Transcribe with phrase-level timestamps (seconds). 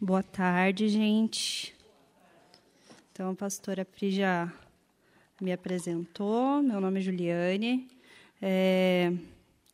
[0.00, 1.74] Boa tarde, gente.
[3.10, 4.48] Então, a pastora Pri já
[5.40, 6.62] me apresentou.
[6.62, 7.88] Meu nome é Juliane.
[8.40, 9.12] É,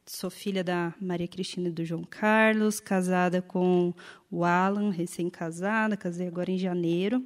[0.07, 3.93] sou filha da Maria Cristina e do João Carlos, casada com
[4.31, 7.23] o Alan, recém-casada, casei agora em janeiro.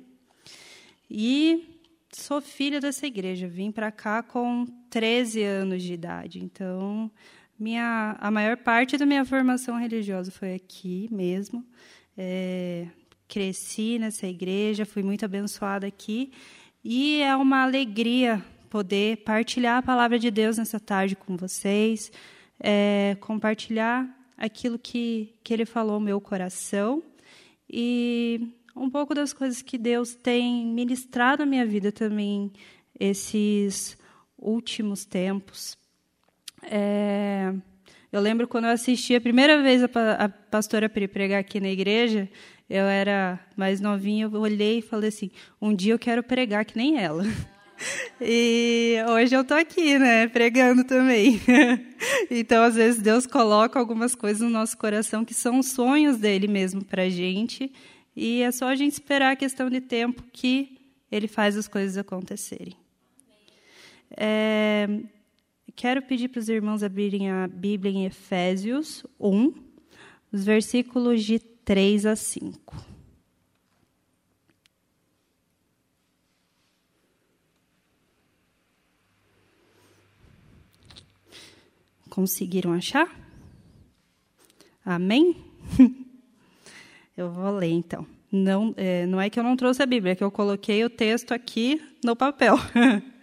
[1.09, 1.79] E
[2.13, 3.47] sou filha dessa igreja.
[3.47, 6.41] Vim para cá com 13 anos de idade.
[6.41, 7.09] Então,
[7.57, 11.65] minha, a maior parte da minha formação religiosa foi aqui mesmo.
[12.21, 12.89] É,
[13.29, 16.33] cresci nessa igreja, fui muito abençoada aqui.
[16.83, 22.11] E é uma alegria poder partilhar a palavra de Deus nessa tarde com vocês,
[22.59, 27.03] é, compartilhar aquilo que, que Ele falou no meu coração
[27.71, 32.53] e um pouco das coisas que Deus tem ministrado na minha vida também
[32.99, 33.97] esses
[34.37, 35.79] últimos tempos.
[36.63, 37.55] É,
[38.13, 41.69] eu lembro quando eu assisti a primeira vez a, a pastora Pri pregar aqui na
[41.69, 42.29] igreja,
[42.69, 46.77] eu era mais novinha, eu olhei e falei assim: um dia eu quero pregar que
[46.77, 47.25] nem ela.
[48.21, 51.41] E hoje eu estou aqui, né, pregando também.
[52.31, 56.85] Então, às vezes, Deus coloca algumas coisas no nosso coração que são sonhos dele mesmo
[56.85, 57.73] para a gente.
[58.17, 60.77] E é só a gente esperar a questão de tempo que
[61.11, 62.75] ele faz as coisas acontecerem.
[64.17, 64.89] É,
[65.79, 69.55] Quero pedir para os irmãos abrirem a Bíblia em Efésios 1,
[70.33, 72.85] os versículos de 3 a 5.
[82.11, 83.09] Conseguiram achar?
[84.85, 85.37] Amém?
[87.17, 88.05] Eu vou ler então.
[88.33, 90.91] Não é, não é que eu não trouxe a Bíblia, é que eu coloquei o
[90.91, 92.57] texto aqui no papel.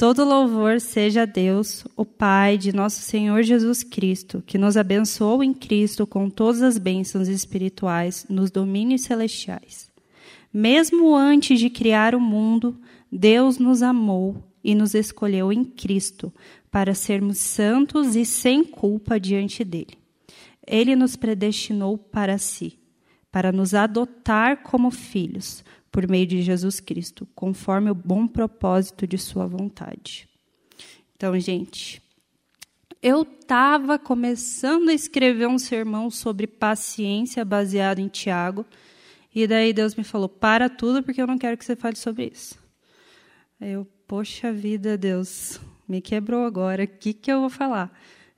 [0.00, 5.44] Todo louvor seja a Deus, o Pai de nosso Senhor Jesus Cristo, que nos abençoou
[5.44, 9.90] em Cristo com todas as bênçãos espirituais nos domínios celestiais.
[10.50, 12.80] Mesmo antes de criar o mundo,
[13.12, 16.32] Deus nos amou e nos escolheu em Cristo
[16.70, 19.98] para sermos santos e sem culpa diante dele.
[20.66, 22.78] Ele nos predestinou para si,
[23.30, 29.18] para nos adotar como filhos por meio de Jesus Cristo, conforme o bom propósito de
[29.18, 30.28] Sua vontade.
[31.16, 32.02] Então, gente,
[33.02, 38.64] eu estava começando a escrever um sermão sobre paciência baseado em Tiago,
[39.34, 42.30] e daí Deus me falou: para tudo, porque eu não quero que você fale sobre
[42.32, 42.58] isso.
[43.60, 47.90] Eu, poxa vida, Deus, me quebrou agora, o que, que eu vou falar?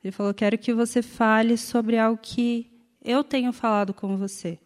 [0.03, 2.69] Ele falou: quero que você fale sobre algo que
[3.03, 4.59] eu tenho falado com você.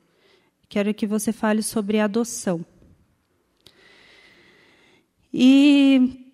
[0.70, 2.66] Quero que você fale sobre adoção.
[5.34, 6.26] E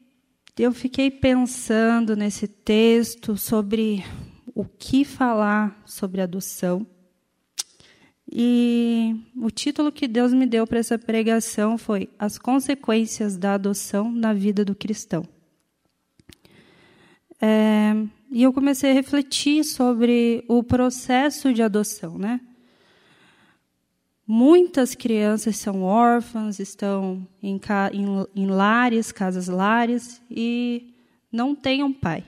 [0.57, 4.03] eu fiquei pensando nesse texto sobre
[4.53, 6.85] o que falar sobre adoção.
[8.31, 14.11] E o título que Deus me deu para essa pregação foi As consequências da adoção
[14.11, 15.23] na vida do cristão.
[17.41, 17.93] É,
[18.31, 22.39] e eu comecei a refletir sobre o processo de adoção, né?
[24.35, 27.61] Muitas crianças são órfãs, estão em,
[27.93, 28.05] em,
[28.35, 30.91] em lares, casas lares, e
[31.31, 32.23] não têm um pai.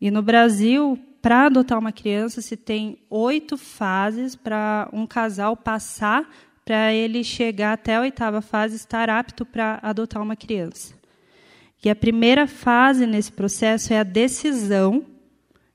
[0.00, 6.28] E no Brasil, para adotar uma criança, se tem oito fases para um casal passar
[6.64, 10.96] para ele chegar até a oitava fase estar apto para adotar uma criança.
[11.84, 15.06] E a primeira fase nesse processo é a decisão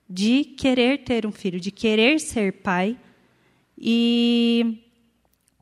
[0.09, 2.97] de querer ter um filho, de querer ser pai.
[3.78, 4.84] E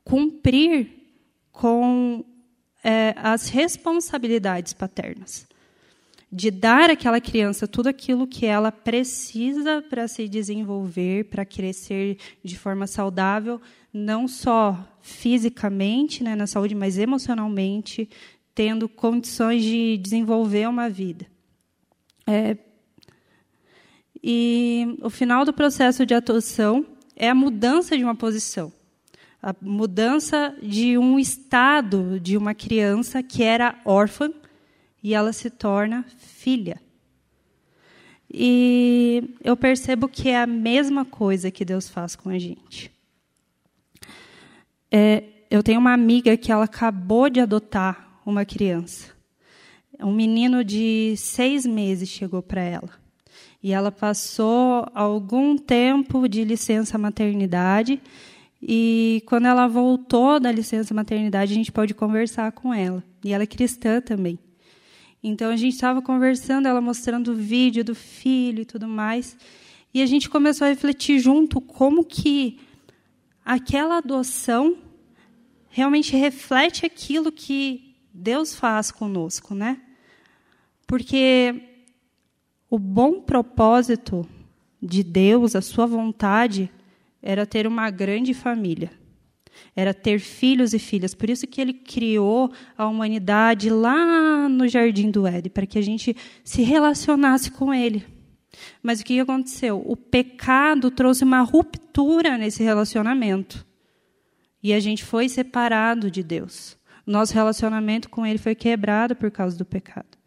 [0.06, 0.88] cumprir
[1.50, 2.24] com
[2.82, 5.48] é, as responsabilidades paternas,
[6.30, 12.56] de dar àquela criança tudo aquilo que ela precisa para se desenvolver, para crescer de
[12.56, 13.60] forma saudável,
[13.92, 18.08] não só fisicamente, né, na saúde, mas emocionalmente,
[18.54, 21.26] tendo condições de desenvolver uma vida.
[22.24, 22.56] É,
[24.22, 26.86] e o final do processo de adoção
[27.16, 28.72] é a mudança de uma posição
[29.46, 34.32] a mudança de um estado de uma criança que era órfã
[35.00, 36.82] e ela se torna filha.
[38.28, 42.90] E eu percebo que é a mesma coisa que Deus faz com a gente.
[44.90, 49.12] É, eu tenho uma amiga que ela acabou de adotar uma criança.
[50.00, 52.90] Um menino de seis meses chegou para ela.
[53.62, 58.02] E ela passou algum tempo de licença maternidade
[58.60, 63.04] e quando ela voltou da licença maternidade, a gente pode conversar com ela.
[63.22, 64.38] E ela é cristã também.
[65.22, 69.36] Então a gente estava conversando, ela mostrando o vídeo do filho e tudo mais.
[69.92, 72.58] E a gente começou a refletir junto como que
[73.44, 74.76] aquela adoção
[75.68, 79.80] realmente reflete aquilo que Deus faz conosco, né?
[80.86, 81.62] Porque
[82.70, 84.26] o bom propósito
[84.80, 86.70] de Deus, a sua vontade,
[87.22, 88.90] era ter uma grande família.
[89.74, 91.14] Era ter filhos e filhas.
[91.14, 95.82] Por isso que ele criou a humanidade lá no jardim do Éden, para que a
[95.82, 98.04] gente se relacionasse com ele.
[98.82, 99.82] Mas o que aconteceu?
[99.84, 103.66] O pecado trouxe uma ruptura nesse relacionamento.
[104.62, 106.76] E a gente foi separado de Deus.
[107.06, 110.18] Nosso relacionamento com Ele foi quebrado por causa do pecado.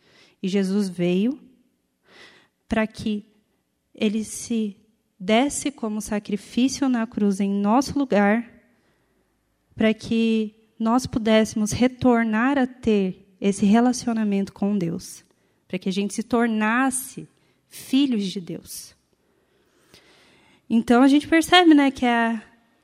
[0.41, 1.39] E Jesus veio
[2.67, 3.25] para que
[3.93, 4.77] Ele se
[5.19, 8.49] desse como sacrifício na cruz em nosso lugar,
[9.75, 15.23] para que nós pudéssemos retornar a ter esse relacionamento com Deus,
[15.67, 17.27] para que a gente se tornasse
[17.67, 18.95] filhos de Deus.
[20.69, 22.41] Então a gente percebe, né, que é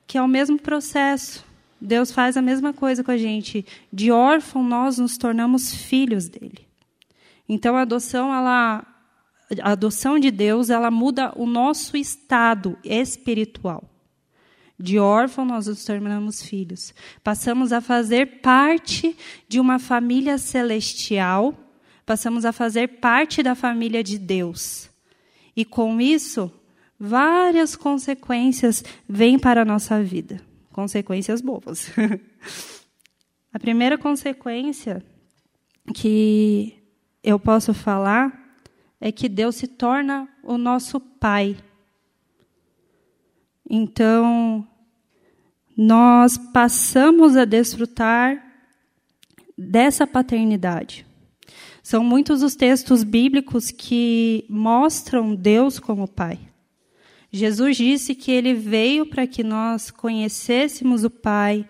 [0.08, 1.44] que é o mesmo processo.
[1.82, 3.66] Deus faz a mesma coisa com a gente.
[3.92, 6.68] De órfão nós nos tornamos filhos dele.
[7.50, 8.86] Então a adoção, ela
[9.62, 13.84] a adoção de Deus, ela muda o nosso estado espiritual.
[14.78, 16.94] De órfão nós nos tornamos filhos.
[17.24, 19.16] Passamos a fazer parte
[19.48, 21.58] de uma família celestial
[22.06, 24.90] passamos a fazer parte da família de Deus.
[25.56, 26.52] E com isso,
[27.00, 30.40] várias consequências vêm para a nossa vida.
[30.72, 31.90] Consequências boas.
[33.52, 35.04] a primeira consequência
[35.94, 36.76] que
[37.24, 38.45] eu posso falar
[39.00, 41.58] é que Deus se torna o nosso Pai.
[43.70, 44.68] Então,
[45.76, 48.42] nós passamos a desfrutar
[49.58, 51.06] dessa paternidade.
[51.84, 56.40] São muitos os textos bíblicos que mostram Deus como Pai.
[57.32, 61.70] Jesus disse que ele veio para que nós conhecêssemos o Pai.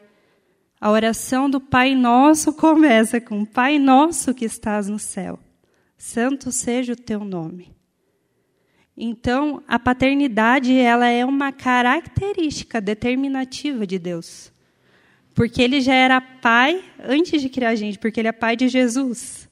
[0.80, 5.40] A oração do Pai Nosso começa com Pai Nosso que estás no céu.
[5.98, 7.76] Santo seja o teu nome.
[8.98, 14.52] Então, a paternidade ela é uma característica determinativa de Deus.
[15.34, 18.70] Porque ele já era pai antes de criar a gente, porque ele é pai de
[18.70, 19.50] Jesus.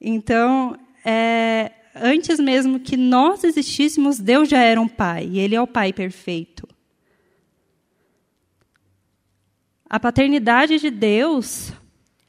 [0.00, 5.60] Então, é, antes mesmo que nós existíssemos, Deus já era um pai, e Ele é
[5.60, 6.66] o pai perfeito.
[9.88, 11.72] A paternidade de Deus,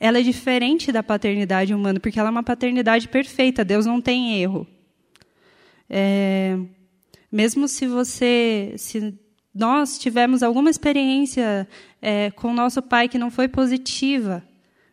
[0.05, 4.39] ela é diferente da paternidade humana, porque ela é uma paternidade perfeita, Deus não tem
[4.39, 4.67] erro.
[5.89, 6.57] É,
[7.31, 9.17] mesmo se você, se
[9.53, 11.67] nós tivermos alguma experiência
[12.01, 14.43] é, com nosso pai que não foi positiva,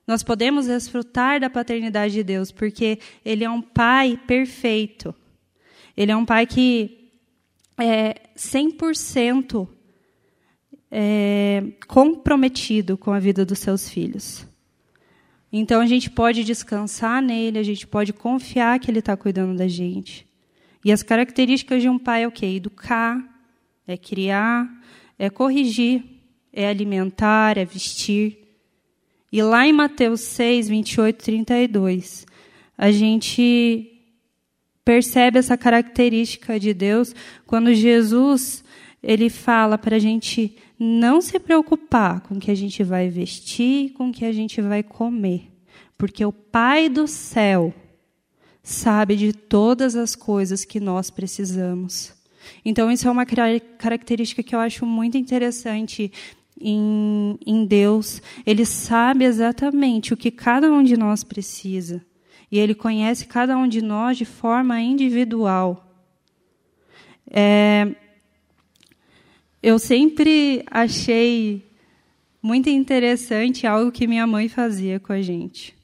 [0.06, 5.14] nós podemos desfrutar da paternidade de Deus, porque Ele é um Pai perfeito.
[5.96, 7.10] Ele é um Pai que
[7.78, 9.68] é 100%
[10.90, 14.50] é, comprometido com a vida dos seus filhos.
[15.52, 19.68] Então a gente pode descansar nele, a gente pode confiar que ele está cuidando da
[19.68, 20.26] gente.
[20.84, 22.46] E as características de um pai é o quê?
[22.46, 23.22] Educar,
[23.86, 24.68] é criar,
[25.18, 26.02] é corrigir,
[26.52, 28.38] é alimentar, é vestir.
[29.30, 32.26] E lá em Mateus 6, 28, 32,
[32.76, 33.88] a gente
[34.84, 37.14] percebe essa característica de Deus
[37.46, 38.64] quando Jesus
[39.02, 43.92] ele fala para a gente não se preocupar com o que a gente vai vestir,
[43.92, 45.52] com o que a gente vai comer,
[45.96, 47.72] porque o Pai do céu
[48.62, 52.12] sabe de todas as coisas que nós precisamos.
[52.64, 56.10] Então, isso é uma característica que eu acho muito interessante
[56.60, 62.04] em, em Deus, Ele sabe exatamente o que cada um de nós precisa.
[62.50, 65.88] E Ele conhece cada um de nós de forma individual.
[67.30, 67.94] É,
[69.62, 71.70] eu sempre achei
[72.42, 75.74] muito interessante algo que minha mãe fazia com a gente.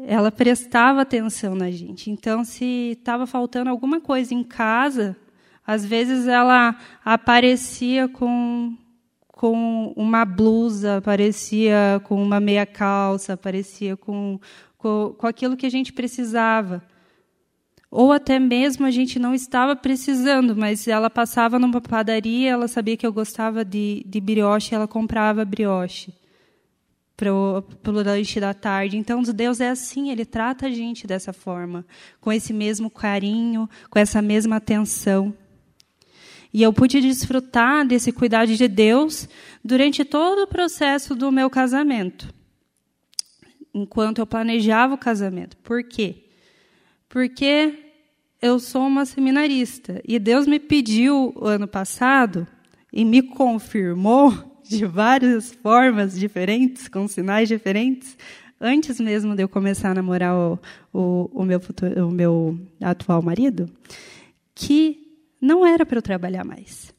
[0.00, 2.10] Ela prestava atenção na gente.
[2.10, 5.16] Então, se estava faltando alguma coisa em casa,
[5.64, 8.76] às vezes ela aparecia com
[9.38, 14.40] com uma blusa, parecia com uma meia calça, parecia com,
[14.76, 16.82] com, com aquilo que a gente precisava.
[17.90, 22.96] Ou até mesmo a gente não estava precisando, mas ela passava numa padaria, ela sabia
[22.96, 26.12] que eu gostava de, de brioche, ela comprava brioche
[27.18, 28.96] para o lanche da tarde.
[28.96, 31.84] Então, Deus é assim, Ele trata a gente dessa forma,
[32.20, 35.34] com esse mesmo carinho, com essa mesma atenção.
[36.54, 39.28] E eu pude desfrutar desse cuidado de Deus
[39.64, 42.32] durante todo o processo do meu casamento,
[43.74, 45.56] enquanto eu planejava o casamento.
[45.58, 46.27] Por quê?
[47.08, 47.74] Porque
[48.40, 52.46] eu sou uma seminarista e Deus me pediu ano passado
[52.92, 58.16] e me confirmou de várias formas diferentes, com sinais diferentes,
[58.60, 60.58] antes mesmo de eu começar a namorar o,
[60.92, 63.68] o, o meu, futuro, o meu atual marido,
[64.54, 65.08] que
[65.40, 66.92] não era para eu trabalhar mais.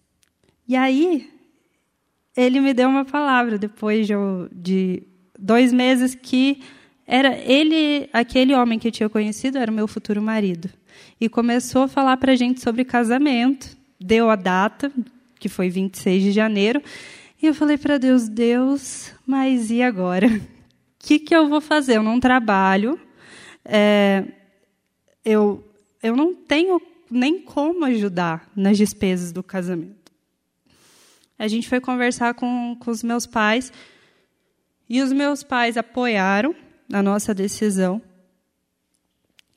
[0.67, 1.29] E aí,
[2.35, 4.13] ele me deu uma palavra depois de,
[4.51, 5.03] de
[5.37, 6.61] dois meses que
[7.11, 10.69] era ele, aquele homem que eu tinha conhecido, era o meu futuro marido.
[11.19, 14.91] E começou a falar para a gente sobre casamento, deu a data,
[15.39, 16.79] que foi 26 de janeiro,
[17.41, 20.27] e eu falei para Deus, Deus, mas e agora?
[20.27, 20.41] O
[20.99, 21.97] que, que eu vou fazer?
[21.97, 22.99] Eu não trabalho,
[23.65, 24.23] é,
[25.25, 25.67] eu,
[26.03, 30.11] eu não tenho nem como ajudar nas despesas do casamento.
[31.39, 33.73] A gente foi conversar com, com os meus pais,
[34.87, 36.53] e os meus pais apoiaram
[36.91, 38.01] a nossa decisão.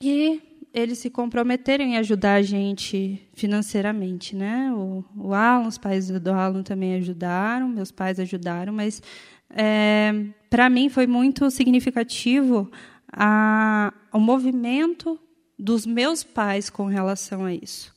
[0.01, 0.41] E
[0.73, 4.71] eles se comprometeram em ajudar a gente financeiramente, né?
[4.73, 9.01] O, o Alan, os pais do Alan também ajudaram, meus pais ajudaram, mas
[9.49, 10.11] é,
[10.49, 12.71] para mim foi muito significativo
[13.11, 15.19] a, o movimento
[15.57, 17.93] dos meus pais com relação a isso,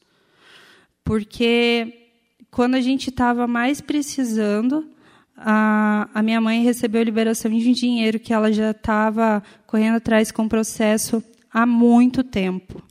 [1.02, 2.10] porque
[2.50, 4.86] quando a gente estava mais precisando,
[5.36, 10.44] a, a minha mãe recebeu liberação de dinheiro que ela já estava correndo atrás com
[10.44, 12.82] o processo há muito tempo.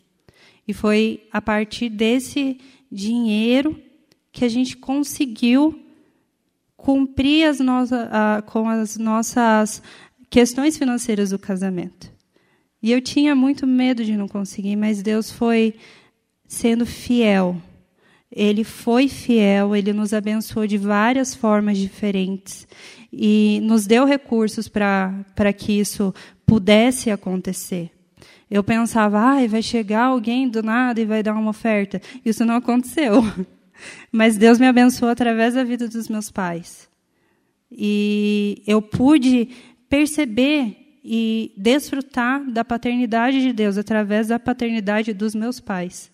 [0.67, 2.59] E foi a partir desse
[2.91, 3.79] dinheiro
[4.31, 5.79] que a gente conseguiu
[6.75, 8.09] cumprir as nossas,
[8.45, 9.81] com as nossas
[10.29, 12.13] questões financeiras do casamento.
[12.81, 15.73] E eu tinha muito medo de não conseguir, mas Deus foi
[16.47, 17.59] sendo fiel
[18.35, 22.67] ele foi fiel, ele nos abençoou de várias formas diferentes
[23.11, 26.13] e nos deu recursos para que isso
[26.45, 27.89] pudesse acontecer.
[28.51, 32.01] Eu pensava, ah, vai chegar alguém do nada e vai dar uma oferta.
[32.25, 33.23] Isso não aconteceu.
[34.11, 36.89] Mas Deus me abençoou através da vida dos meus pais.
[37.71, 39.49] E eu pude
[39.89, 46.11] perceber e desfrutar da paternidade de Deus através da paternidade dos meus pais.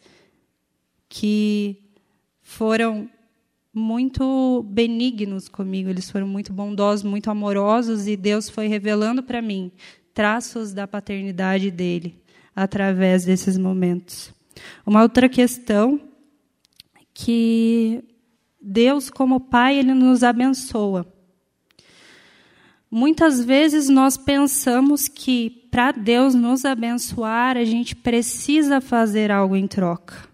[1.09, 1.80] Que
[2.51, 3.09] foram
[3.73, 9.71] muito benignos comigo, eles foram muito bondosos, muito amorosos e Deus foi revelando para mim
[10.13, 12.21] traços da paternidade dele
[12.53, 14.33] através desses momentos.
[14.85, 16.01] Uma outra questão
[17.13, 18.03] que
[18.61, 21.07] Deus como pai ele nos abençoa.
[22.91, 29.65] Muitas vezes nós pensamos que para Deus nos abençoar, a gente precisa fazer algo em
[29.65, 30.30] troca.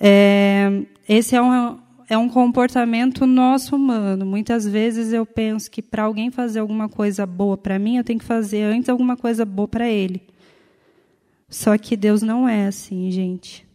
[0.00, 1.78] É, esse é um,
[2.08, 4.24] é um comportamento nosso humano.
[4.24, 8.18] Muitas vezes eu penso que para alguém fazer alguma coisa boa para mim, eu tenho
[8.18, 10.22] que fazer antes alguma coisa boa para ele.
[11.48, 13.66] Só que Deus não é assim, gente.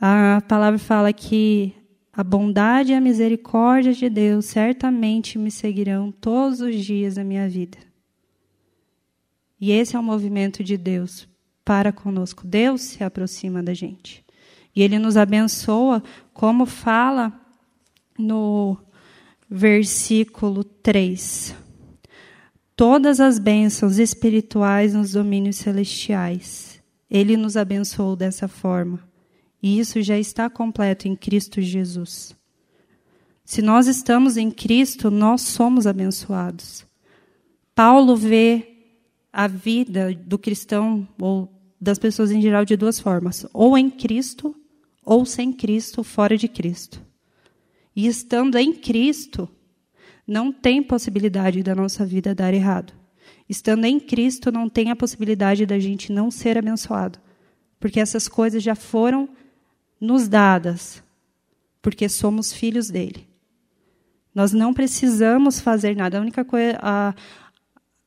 [0.00, 1.74] A palavra fala que
[2.12, 7.48] a bondade e a misericórdia de Deus certamente me seguirão todos os dias da minha
[7.48, 7.78] vida.
[9.60, 11.28] E esse é o movimento de Deus
[11.64, 12.46] para conosco.
[12.46, 14.24] Deus se aproxima da gente.
[14.74, 16.02] E ele nos abençoa,
[16.32, 17.32] como fala
[18.18, 18.76] no
[19.48, 21.54] versículo 3.
[22.74, 26.82] Todas as bênçãos espirituais nos domínios celestiais.
[27.10, 28.98] Ele nos abençoou dessa forma.
[29.62, 32.34] E isso já está completo em Cristo Jesus.
[33.44, 36.86] Se nós estamos em Cristo, nós somos abençoados.
[37.74, 38.68] Paulo vê
[39.32, 44.56] a vida do cristão ou das pessoas em geral de duas formas: ou em Cristo
[45.04, 47.04] ou sem Cristo, fora de Cristo.
[47.94, 49.48] E estando em Cristo,
[50.26, 52.92] não tem possibilidade da nossa vida dar errado.
[53.48, 57.18] Estando em Cristo, não tem a possibilidade da gente não ser abençoado.
[57.78, 59.28] Porque essas coisas já foram
[60.00, 61.02] nos dadas,
[61.80, 63.28] porque somos filhos dele.
[64.34, 66.16] Nós não precisamos fazer nada.
[66.16, 67.14] A única, coisa, a,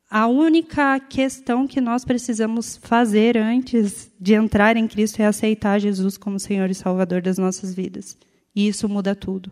[0.10, 6.18] a única questão que nós precisamos fazer antes de entrar em Cristo é aceitar Jesus
[6.18, 8.18] como Senhor e Salvador das nossas vidas.
[8.56, 9.52] E isso muda tudo.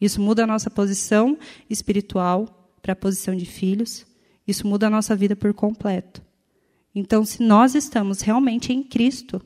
[0.00, 4.06] Isso muda a nossa posição espiritual para a posição de filhos.
[4.46, 6.22] Isso muda a nossa vida por completo.
[6.94, 9.40] Então, se nós estamos realmente em Cristo,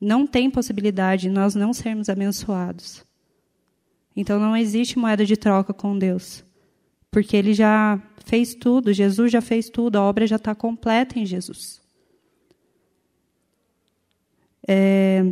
[0.00, 3.04] não tem possibilidade de nós não sermos abençoados.
[4.14, 6.44] Então, não existe moeda de troca com Deus.
[7.10, 11.24] Porque Ele já fez tudo, Jesus já fez tudo, a obra já está completa em
[11.24, 11.80] Jesus.
[14.66, 15.24] É,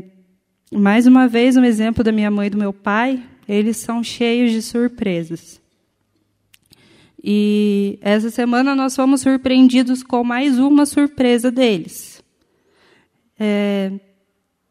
[0.72, 4.52] mais uma vez, um exemplo da minha mãe e do meu pai, eles são cheios
[4.52, 5.60] de surpresas.
[7.22, 12.22] E essa semana nós fomos surpreendidos com mais uma surpresa deles.
[13.38, 13.90] É,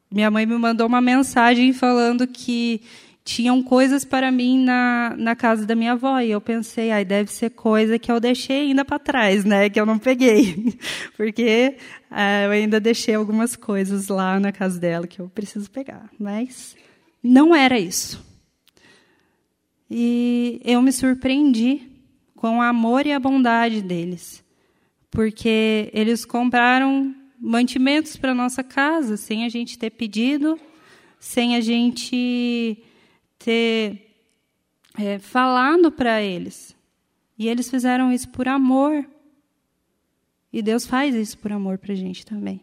[0.09, 2.81] minha mãe me mandou uma mensagem falando que
[3.23, 6.19] tinham coisas para mim na, na casa da minha avó.
[6.19, 9.69] E eu pensei, ai, deve ser coisa que eu deixei ainda para trás, né?
[9.69, 10.77] Que eu não peguei.
[11.15, 11.77] Porque
[12.11, 16.09] é, eu ainda deixei algumas coisas lá na casa dela que eu preciso pegar.
[16.19, 16.75] Mas
[17.21, 18.23] não era isso.
[19.89, 21.81] E eu me surpreendi
[22.35, 24.43] com o amor e a bondade deles.
[25.09, 30.59] Porque eles compraram mantimentos para nossa casa sem a gente ter pedido,
[31.19, 32.83] sem a gente
[33.43, 34.15] ter
[34.97, 36.75] é, falado para eles.
[37.37, 39.05] E eles fizeram isso por amor.
[40.51, 42.61] E Deus faz isso por amor para a gente também.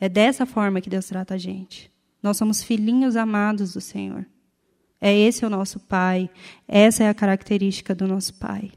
[0.00, 1.90] É dessa forma que Deus trata a gente.
[2.22, 4.26] Nós somos filhinhos amados do Senhor.
[5.00, 6.30] É esse o nosso Pai.
[6.66, 8.72] Essa é a característica do nosso Pai.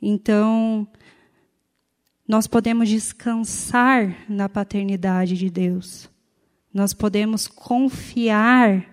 [0.00, 0.86] Então,
[2.26, 6.08] nós podemos descansar na paternidade de Deus.
[6.72, 8.91] Nós podemos confiar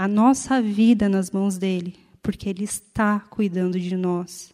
[0.00, 4.50] a nossa vida nas mãos dele, porque ele está cuidando de nós.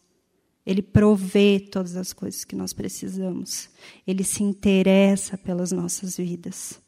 [0.67, 3.71] Ele provê todas as coisas que nós precisamos.
[4.05, 6.81] Ele se interessa pelas nossas vidas.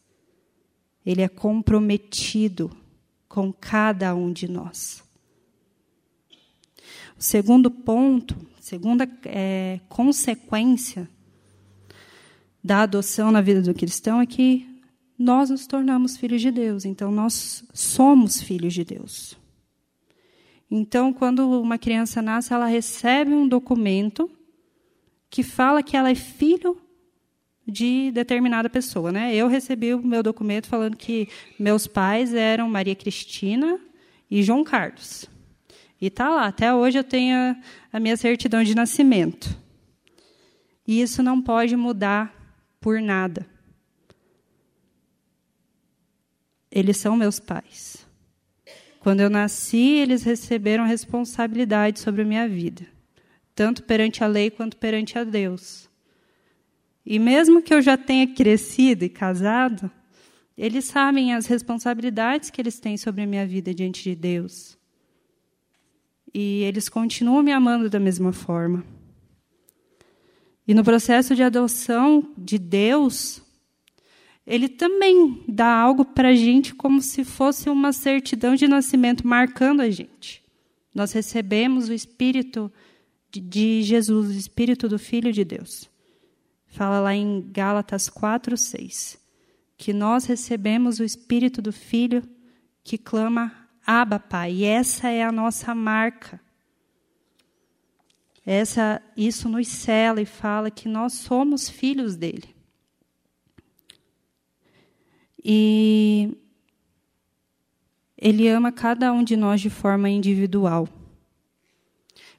[1.07, 2.69] Ele é comprometido
[3.29, 5.05] com cada um de nós.
[7.17, 8.37] O segundo ponto
[8.69, 11.09] Segunda é, consequência
[12.63, 14.78] da adoção na vida do cristão é que
[15.19, 16.85] nós nos tornamos filhos de Deus.
[16.85, 19.37] Então, nós somos filhos de Deus.
[20.71, 24.31] Então, quando uma criança nasce, ela recebe um documento
[25.31, 26.81] que fala que ela é filho
[27.67, 29.35] de determinada pessoa, né?
[29.35, 33.79] Eu recebi o meu documento falando que meus pais eram Maria Cristina
[34.31, 35.27] e João Carlos.
[36.01, 37.57] E está lá, até hoje eu tenho a,
[37.93, 39.55] a minha certidão de nascimento.
[40.87, 42.33] E isso não pode mudar
[42.81, 43.47] por nada.
[46.71, 48.07] Eles são meus pais.
[49.01, 52.87] Quando eu nasci, eles receberam responsabilidade sobre a minha vida,
[53.55, 55.89] tanto perante a lei quanto perante a Deus.
[57.07, 59.91] E mesmo que eu já tenha crescido e casado,
[60.59, 64.77] eles sabem as responsabilidades que eles têm sobre a minha vida diante de Deus.
[66.35, 68.85] E eles continuam me amando da mesma forma.
[70.67, 73.41] E no processo de adoção de Deus,
[74.49, 79.83] ele também dá algo para a gente como se fosse uma certidão de nascimento marcando
[79.83, 80.43] a gente.
[80.95, 82.73] Nós recebemos o Espírito
[83.31, 85.91] de Jesus, o Espírito do Filho de Deus.
[86.67, 89.19] Fala lá em Gálatas 4, 6.
[89.77, 92.23] Que nós recebemos o Espírito do Filho
[92.83, 93.53] que clama
[93.87, 94.55] Abba, Pai.
[94.55, 96.41] E essa é a nossa marca.
[98.47, 102.58] Essa, isso nos cela e fala que nós somos filhos dele.
[105.45, 106.37] E
[108.17, 110.89] ele ama cada um de nós de forma individual.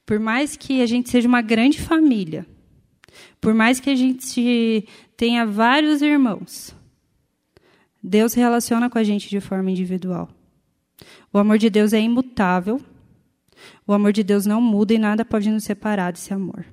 [0.05, 2.45] Por mais que a gente seja uma grande família,
[3.39, 4.85] por mais que a gente
[5.15, 6.75] tenha vários irmãos,
[8.03, 10.29] Deus relaciona com a gente de forma individual.
[11.31, 12.81] O amor de Deus é imutável.
[13.85, 16.65] O amor de Deus não muda e nada pode nos separar desse amor.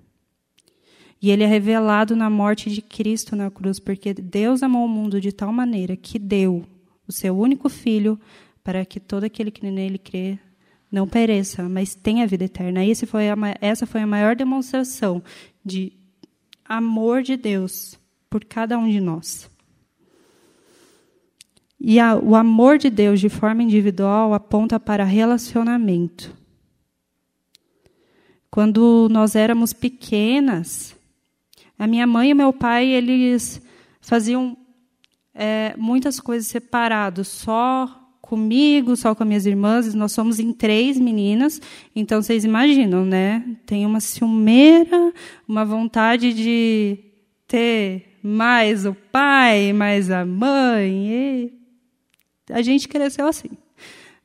[1.21, 5.21] E ele é revelado na morte de Cristo na cruz, porque Deus amou o mundo
[5.21, 6.65] de tal maneira que deu
[7.09, 8.19] o seu único filho
[8.63, 10.39] para que todo aquele que nele crê
[10.91, 12.85] não pereça, mas tenha vida eterna.
[12.85, 15.23] Esse foi a, essa foi a maior demonstração
[15.65, 15.93] de
[16.65, 17.99] amor de Deus
[18.29, 19.51] por cada um de nós.
[21.79, 26.35] E a, o amor de Deus de forma individual aponta para relacionamento.
[28.51, 30.96] Quando nós éramos pequenas,
[31.79, 33.61] a minha mãe e meu pai eles
[34.01, 34.57] faziam
[35.35, 39.95] é, muitas coisas separados, só comigo, só com as minhas irmãs.
[39.95, 41.61] Nós somos em três meninas,
[41.95, 43.45] então vocês imaginam, né?
[43.65, 45.13] Tem uma ciumeira,
[45.47, 46.99] uma vontade de
[47.47, 51.09] ter mais o pai, mais a mãe.
[51.09, 51.53] E
[52.51, 53.51] a gente cresceu assim.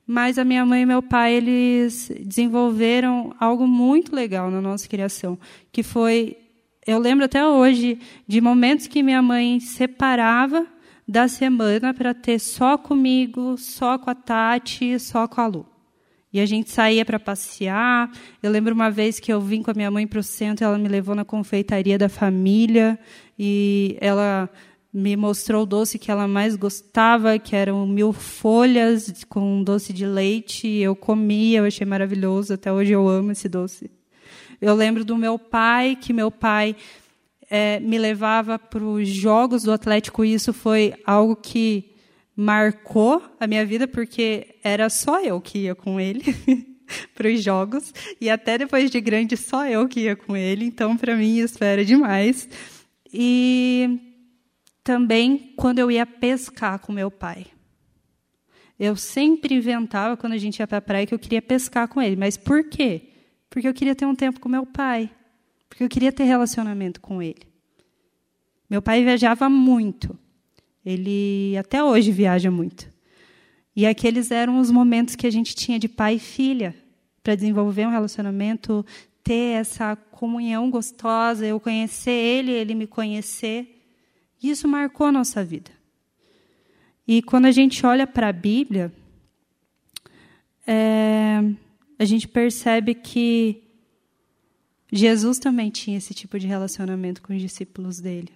[0.05, 5.37] Mas a minha mãe e meu pai, eles desenvolveram algo muito legal na nossa criação,
[5.71, 6.35] que foi,
[6.85, 10.65] eu lembro até hoje de momentos que minha mãe separava
[11.07, 15.65] da semana para ter só comigo, só com a Tati, só com a Lu.
[16.33, 18.09] E a gente saía para passear.
[18.41, 20.77] Eu lembro uma vez que eu vim com a minha mãe para o centro, ela
[20.77, 22.97] me levou na confeitaria da família
[23.37, 24.49] e ela
[24.93, 30.05] me mostrou o doce que ela mais gostava, que eram mil folhas com doce de
[30.05, 30.67] leite.
[30.67, 32.53] Eu comia, eu achei maravilhoso.
[32.53, 33.91] Até hoje eu amo esse doce.
[34.61, 36.75] Eu lembro do meu pai, que meu pai
[37.49, 41.95] é, me levava para os jogos do Atlético, e isso foi algo que
[42.35, 46.23] marcou a minha vida, porque era só eu que ia com ele
[47.15, 50.95] para os jogos, e até depois de grande, só eu que ia com ele, então,
[50.95, 52.47] para mim, isso era demais.
[53.11, 53.99] E
[54.83, 57.47] também quando eu ia pescar com meu pai.
[58.79, 62.01] Eu sempre inventava, quando a gente ia para a praia, que eu queria pescar com
[62.01, 62.15] ele.
[62.15, 63.10] Mas por quê?
[63.51, 65.11] Porque eu queria ter um tempo com meu pai.
[65.67, 67.45] Porque eu queria ter relacionamento com ele.
[68.69, 70.17] Meu pai viajava muito.
[70.85, 72.89] Ele até hoje viaja muito.
[73.75, 76.73] E aqueles eram os momentos que a gente tinha de pai e filha
[77.21, 78.85] para desenvolver um relacionamento,
[79.21, 83.83] ter essa comunhão gostosa, eu conhecer ele, ele me conhecer.
[84.41, 85.71] Isso marcou a nossa vida.
[87.05, 88.93] E quando a gente olha para a Bíblia,
[90.65, 91.43] é,
[92.01, 93.61] a gente percebe que
[94.91, 98.29] Jesus também tinha esse tipo de relacionamento com os discípulos dele.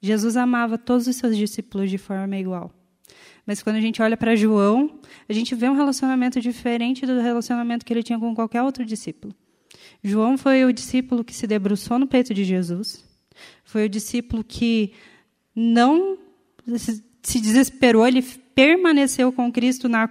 [0.00, 2.72] Jesus amava todos os seus discípulos de forma igual.
[3.44, 7.84] Mas quando a gente olha para João, a gente vê um relacionamento diferente do relacionamento
[7.84, 9.34] que ele tinha com qualquer outro discípulo.
[10.04, 13.04] João foi o discípulo que se debruçou no peito de Jesus,
[13.64, 14.92] foi o discípulo que
[15.52, 16.16] não
[17.24, 18.22] se desesperou, ele
[18.54, 20.06] permaneceu com Cristo na,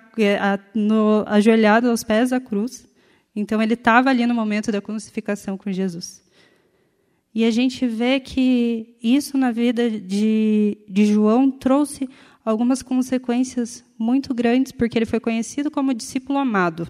[0.73, 2.88] no, ajoelhado aos pés da cruz.
[3.35, 6.23] Então, ele estava ali no momento da crucificação com Jesus.
[7.33, 12.09] E a gente vê que isso na vida de, de João trouxe
[12.43, 16.89] algumas consequências muito grandes, porque ele foi conhecido como discípulo amado.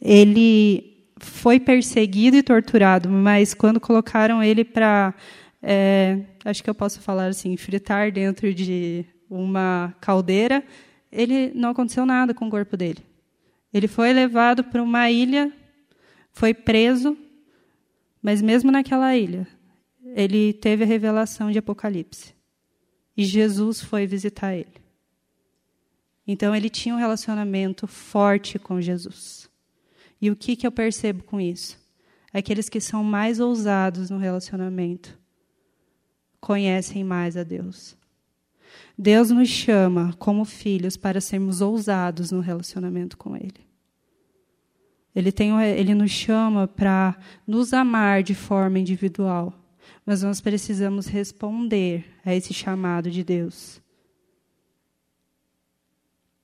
[0.00, 5.14] Ele foi perseguido e torturado, mas quando colocaram ele para
[5.62, 10.62] é, acho que eu posso falar assim, fritar dentro de uma caldeira,
[11.10, 13.07] ele não aconteceu nada com o corpo dele.
[13.72, 15.52] Ele foi levado para uma ilha,
[16.32, 17.16] foi preso,
[18.22, 19.46] mas mesmo naquela ilha,
[20.14, 22.34] ele teve a revelação de Apocalipse.
[23.16, 24.78] E Jesus foi visitar ele.
[26.26, 29.48] Então ele tinha um relacionamento forte com Jesus.
[30.20, 31.78] E o que, que eu percebo com isso?
[32.32, 35.18] Aqueles que são mais ousados no relacionamento
[36.40, 37.97] conhecem mais a Deus.
[39.00, 43.68] Deus nos chama como filhos para sermos ousados no relacionamento com Ele.
[45.14, 49.54] Ele, tem, ele nos chama para nos amar de forma individual,
[50.04, 53.80] mas nós precisamos responder a esse chamado de Deus.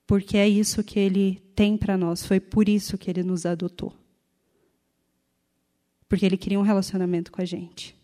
[0.07, 3.93] Porque é isso que Ele tem para nós, foi por isso que Ele nos adotou.
[6.07, 7.95] Porque Ele queria um relacionamento com a gente.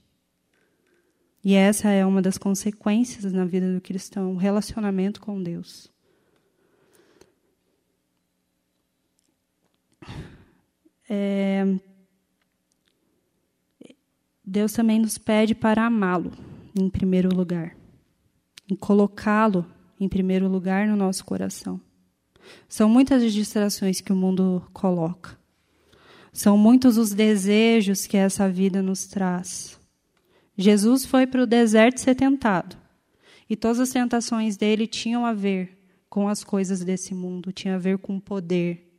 [1.44, 5.92] E essa é uma das consequências na vida do cristão, o relacionamento com Deus.
[11.10, 11.66] É,
[14.46, 16.32] Deus também nos pede para amá-lo
[16.74, 17.76] em primeiro lugar,
[18.70, 19.66] em colocá-lo
[20.00, 21.82] em primeiro lugar no nosso coração.
[22.68, 25.38] São muitas as distrações que o mundo coloca.
[26.32, 29.81] São muitos os desejos que essa vida nos traz.
[30.62, 32.78] Jesus foi para o deserto ser tentado.
[33.50, 35.78] E todas as tentações dele tinham a ver
[36.10, 38.90] com as coisas desse mundo, tinham a ver com o poder.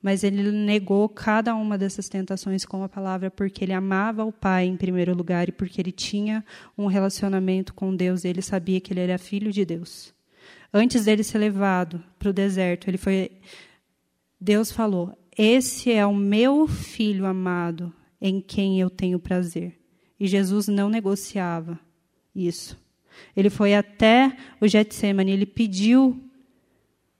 [0.00, 4.66] Mas ele negou cada uma dessas tentações com a palavra porque ele amava o Pai
[4.66, 6.44] em primeiro lugar e porque ele tinha
[6.76, 10.14] um relacionamento com Deus ele sabia que ele era filho de Deus.
[10.72, 13.30] Antes dele ser levado para o deserto, ele foi
[14.40, 19.77] Deus falou: "Esse é o meu filho amado, em quem eu tenho prazer".
[20.18, 21.78] E Jesus não negociava
[22.34, 22.76] isso.
[23.36, 26.20] Ele foi até o Getsemane, ele pediu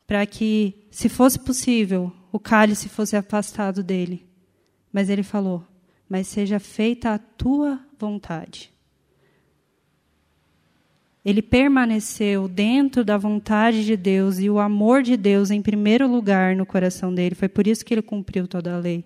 [0.07, 4.27] para que, se fosse possível, o cálice fosse afastado dele.
[4.93, 5.65] Mas ele falou:
[6.09, 8.73] Mas seja feita a tua vontade.
[11.25, 16.57] Ele permaneceu dentro da vontade de Deus e o amor de Deus em primeiro lugar
[16.57, 17.35] no coração dele.
[17.35, 19.05] Foi por isso que ele cumpriu toda a lei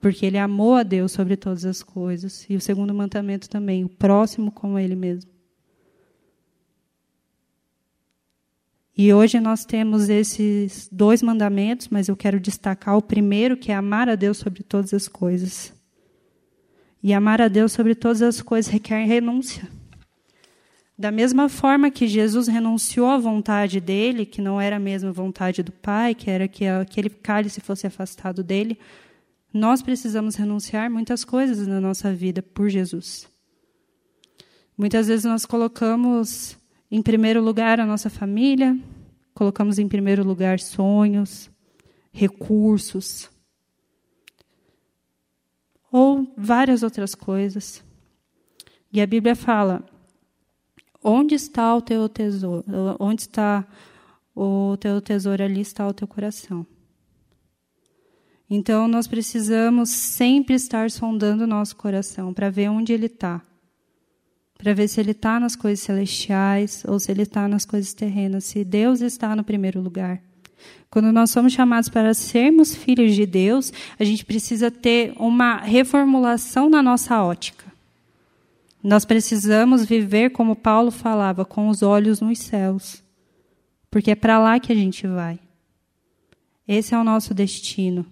[0.00, 2.46] porque ele amou a Deus sobre todas as coisas.
[2.48, 5.30] E o segundo mandamento também, o próximo como ele mesmo.
[8.96, 13.74] E hoje nós temos esses dois mandamentos, mas eu quero destacar o primeiro, que é
[13.74, 15.72] amar a Deus sobre todas as coisas.
[17.02, 19.66] E amar a Deus sobre todas as coisas requer renúncia.
[20.98, 25.62] Da mesma forma que Jesus renunciou à vontade dele, que não era a mesma vontade
[25.62, 28.78] do Pai, que era que aquele cálice fosse afastado dele,
[29.52, 33.28] nós precisamos renunciar muitas coisas na nossa vida por Jesus.
[34.76, 36.56] Muitas vezes nós colocamos
[36.90, 38.78] em primeiro lugar a nossa família,
[39.34, 41.50] colocamos em primeiro lugar sonhos,
[42.12, 43.28] recursos.
[45.92, 47.82] ou várias outras coisas.
[48.92, 49.84] E a Bíblia fala:
[51.02, 52.64] onde está o teu tesouro?
[52.98, 53.66] Onde está
[54.34, 56.66] o teu tesouro, ali está o teu coração.
[58.52, 63.40] Então, nós precisamos sempre estar sondando o nosso coração para ver onde ele está.
[64.58, 68.44] Para ver se ele está nas coisas celestiais ou se ele está nas coisas terrenas,
[68.44, 70.20] se Deus está no primeiro lugar.
[70.90, 76.68] Quando nós somos chamados para sermos filhos de Deus, a gente precisa ter uma reformulação
[76.68, 77.70] na nossa ótica.
[78.82, 83.00] Nós precisamos viver, como Paulo falava, com os olhos nos céus.
[83.88, 85.38] Porque é para lá que a gente vai.
[86.66, 88.04] Esse é o nosso destino.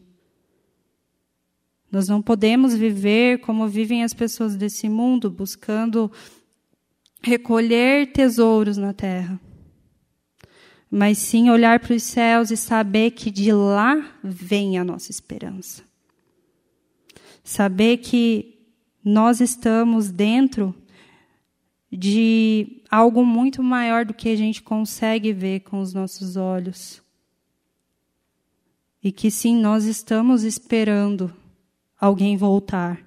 [1.90, 6.10] Nós não podemos viver como vivem as pessoas desse mundo, buscando
[7.22, 9.40] recolher tesouros na terra
[10.90, 15.82] mas sim olhar para os céus e saber que de lá vem a nossa esperança.
[17.44, 18.58] Saber que
[19.04, 20.74] nós estamos dentro
[21.90, 27.02] de algo muito maior do que a gente consegue ver com os nossos olhos.
[29.02, 31.32] E que sim, nós estamos esperando
[31.98, 33.04] alguém voltar.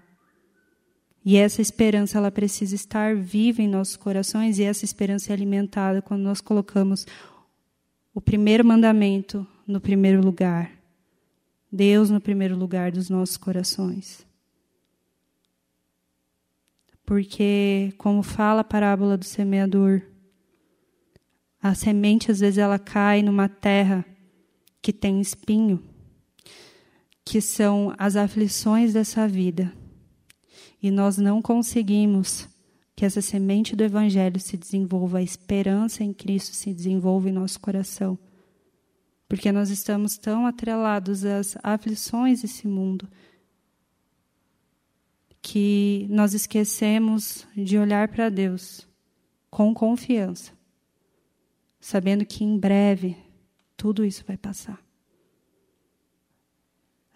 [1.23, 6.01] E essa esperança ela precisa estar viva em nossos corações e essa esperança é alimentada
[6.01, 7.05] quando nós colocamos
[8.13, 10.71] o primeiro mandamento no primeiro lugar.
[11.71, 14.25] Deus no primeiro lugar dos nossos corações.
[17.05, 20.01] Porque, como fala a parábola do semeador,
[21.61, 24.03] a semente às vezes ela cai numa terra
[24.81, 25.81] que tem espinho,
[27.25, 29.71] que são as aflições dessa vida.
[30.81, 32.47] E nós não conseguimos
[32.95, 37.59] que essa semente do Evangelho se desenvolva, a esperança em Cristo se desenvolva em nosso
[37.59, 38.17] coração.
[39.27, 43.07] Porque nós estamos tão atrelados às aflições desse mundo
[45.41, 48.87] que nós esquecemos de olhar para Deus
[49.49, 50.51] com confiança,
[51.79, 53.17] sabendo que em breve
[53.75, 54.79] tudo isso vai passar.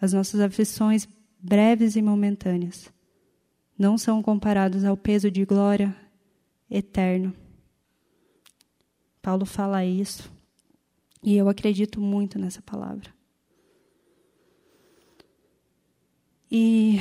[0.00, 2.92] As nossas aflições breves e momentâneas
[3.78, 5.94] não são comparados ao peso de glória
[6.70, 7.34] eterno.
[9.22, 10.30] Paulo fala isso
[11.22, 13.14] e eu acredito muito nessa palavra.
[16.50, 16.98] E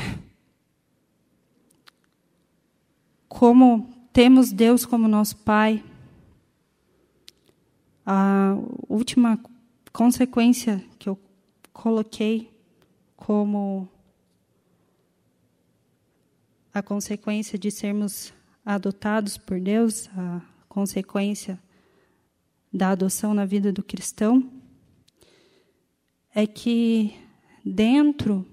[3.29, 5.83] como temos Deus como nosso Pai,
[8.05, 8.55] a
[8.87, 9.39] última
[9.91, 11.19] consequência que eu
[11.71, 12.54] coloquei
[13.25, 13.89] como
[16.71, 18.31] a consequência de sermos
[18.63, 21.59] adotados por Deus, a consequência
[22.71, 24.47] da adoção na vida do cristão,
[26.35, 27.15] é que
[27.65, 28.45] dentro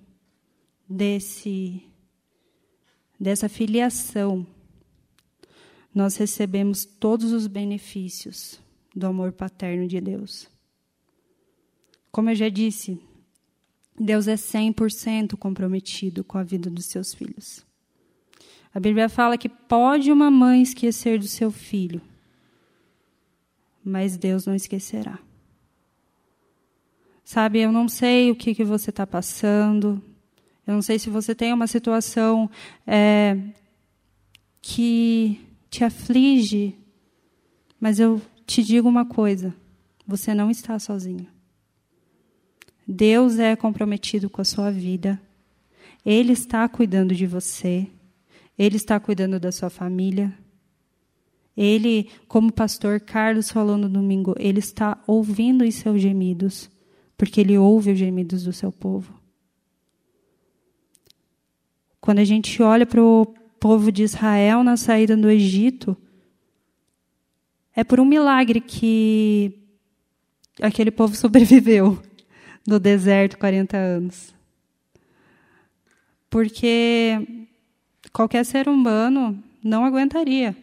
[0.88, 1.86] desse
[3.20, 4.46] dessa filiação
[5.94, 8.58] nós recebemos todos os benefícios
[8.96, 10.48] do amor paterno de Deus.
[12.10, 12.98] Como eu já disse,
[14.02, 17.64] Deus é 100% comprometido com a vida dos seus filhos.
[18.74, 22.00] A Bíblia fala que pode uma mãe esquecer do seu filho,
[23.84, 25.18] mas Deus não esquecerá.
[27.24, 30.02] Sabe, eu não sei o que, que você está passando,
[30.66, 32.50] eu não sei se você tem uma situação
[32.86, 33.38] é,
[34.60, 36.76] que te aflige,
[37.80, 39.54] mas eu te digo uma coisa:
[40.06, 41.31] você não está sozinho.
[42.92, 45.20] Deus é comprometido com a sua vida,
[46.04, 47.88] Ele está cuidando de você.
[48.58, 50.32] Ele está cuidando da sua família.
[51.56, 56.70] Ele, como o pastor Carlos falou no domingo, ele está ouvindo os seus gemidos,
[57.16, 59.12] porque ele ouve os gemidos do seu povo.
[62.00, 63.26] Quando a gente olha para o
[63.58, 65.96] povo de Israel na saída do Egito,
[67.74, 69.58] é por um milagre que
[70.60, 72.00] aquele povo sobreviveu
[72.66, 74.34] no deserto 40 anos.
[76.30, 77.46] Porque
[78.12, 80.56] qualquer ser humano não aguentaria.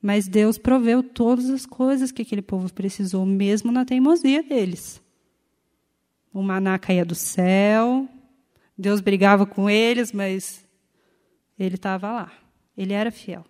[0.00, 5.00] Mas Deus proveu todas as coisas que aquele povo precisou, mesmo na teimosia deles.
[6.32, 8.08] O maná caía do céu,
[8.76, 10.66] Deus brigava com eles, mas
[11.56, 12.32] ele estava lá.
[12.76, 13.44] Ele era fiel.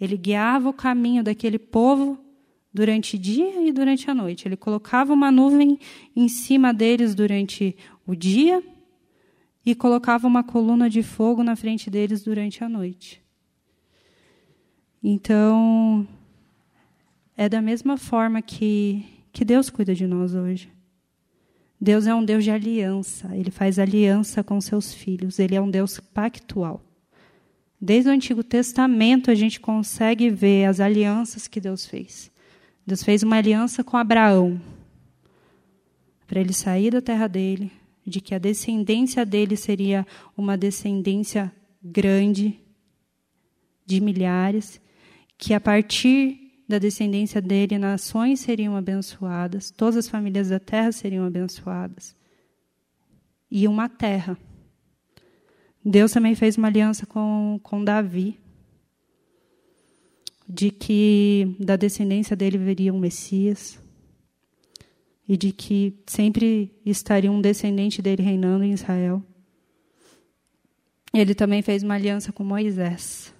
[0.00, 2.18] Ele guiava o caminho daquele povo
[2.72, 4.46] durante o dia e durante a noite.
[4.46, 5.78] Ele colocava uma nuvem
[6.14, 8.62] em cima deles durante o dia
[9.64, 13.22] e colocava uma coluna de fogo na frente deles durante a noite.
[15.02, 16.06] Então,
[17.36, 20.70] é da mesma forma que, que Deus cuida de nós hoje.
[21.80, 25.70] Deus é um Deus de aliança, ele faz aliança com seus filhos, ele é um
[25.70, 26.84] Deus pactual.
[27.80, 32.30] Desde o Antigo Testamento a gente consegue ver as alianças que Deus fez.
[32.90, 34.60] Deus fez uma aliança com Abraão,
[36.26, 37.70] para ele sair da terra dele,
[38.04, 40.04] de que a descendência dele seria
[40.36, 42.58] uma descendência grande,
[43.86, 44.80] de milhares,
[45.38, 51.24] que a partir da descendência dele, nações seriam abençoadas, todas as famílias da terra seriam
[51.24, 52.16] abençoadas.
[53.48, 54.36] E uma terra.
[55.84, 58.36] Deus também fez uma aliança com, com Davi,
[60.50, 63.78] de que da descendência dele viria um Messias,
[65.28, 69.22] e de que sempre estaria um descendente dele reinando em Israel.
[71.14, 73.32] Ele também fez uma aliança com Moisés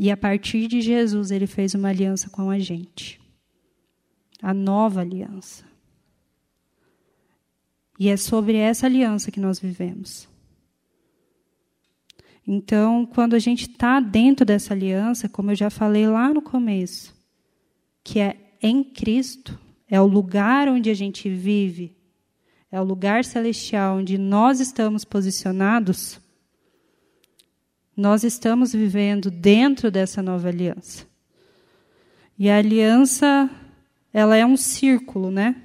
[0.00, 3.20] e a partir de Jesus, ele fez uma aliança com a gente.
[4.40, 5.64] A nova aliança.
[7.98, 10.28] E é sobre essa aliança que nós vivemos.
[12.50, 17.14] Então, quando a gente está dentro dessa aliança, como eu já falei lá no começo,
[18.02, 21.94] que é em Cristo, é o lugar onde a gente vive,
[22.72, 26.18] é o lugar celestial onde nós estamos posicionados
[27.98, 31.04] nós estamos vivendo dentro dessa nova aliança.
[32.38, 33.50] E a aliança,
[34.12, 35.60] ela é um círculo, né?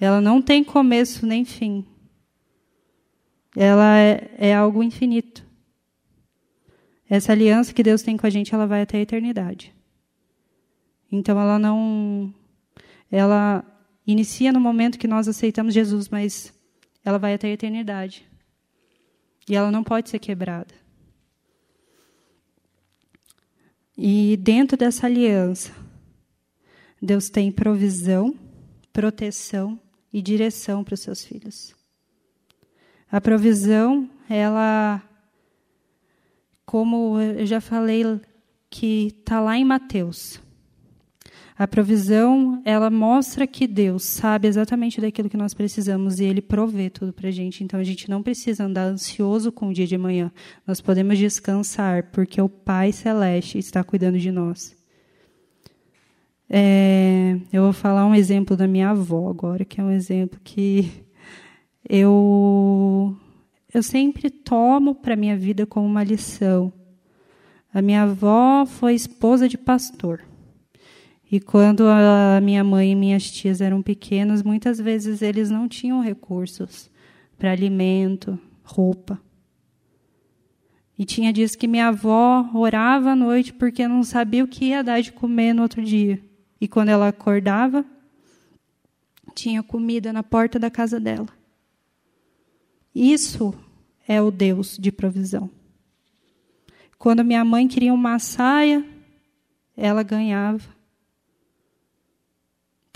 [0.00, 1.84] Ela não tem começo nem fim.
[3.54, 5.44] Ela é, é algo infinito.
[7.08, 9.74] Essa aliança que Deus tem com a gente, ela vai até a eternidade.
[11.10, 12.34] Então ela não
[13.10, 13.64] ela
[14.06, 16.52] inicia no momento que nós aceitamos Jesus, mas
[17.04, 18.26] ela vai até a eternidade.
[19.48, 20.74] E ela não pode ser quebrada.
[23.96, 25.72] E dentro dessa aliança,
[27.00, 28.38] Deus tem provisão,
[28.92, 29.80] proteção
[30.12, 31.74] e direção para os seus filhos.
[33.10, 35.02] A provisão, ela,
[36.68, 38.04] como eu já falei,
[38.68, 40.38] que está lá em Mateus.
[41.56, 46.90] A provisão, ela mostra que Deus sabe exatamente daquilo que nós precisamos e Ele provê
[46.90, 47.64] tudo para a gente.
[47.64, 50.30] Então a gente não precisa andar ansioso com o dia de manhã.
[50.66, 54.76] Nós podemos descansar, porque o Pai Celeste está cuidando de nós.
[56.50, 60.92] É, eu vou falar um exemplo da minha avó agora, que é um exemplo que
[61.88, 63.16] eu,
[63.72, 66.72] eu sempre tomo para minha vida como uma lição.
[67.72, 70.24] A minha avó foi esposa de pastor.
[71.30, 76.00] E quando a minha mãe e minhas tias eram pequenas, muitas vezes eles não tinham
[76.00, 76.90] recursos
[77.36, 79.20] para alimento, roupa.
[80.98, 84.82] E tinha dias que minha avó orava à noite porque não sabia o que ia
[84.82, 86.18] dar de comer no outro dia.
[86.58, 87.84] E quando ela acordava,
[89.34, 91.37] tinha comida na porta da casa dela.
[92.94, 93.54] Isso
[94.06, 95.50] é o Deus de provisão.
[96.98, 98.84] Quando minha mãe queria uma saia,
[99.76, 100.78] ela ganhava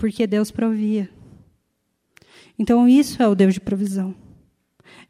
[0.03, 1.09] porque Deus provia.
[2.59, 4.13] Então, isso é o Deus de provisão.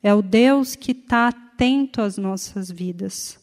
[0.04, 3.39] É o Deus que está atento às nossas vidas.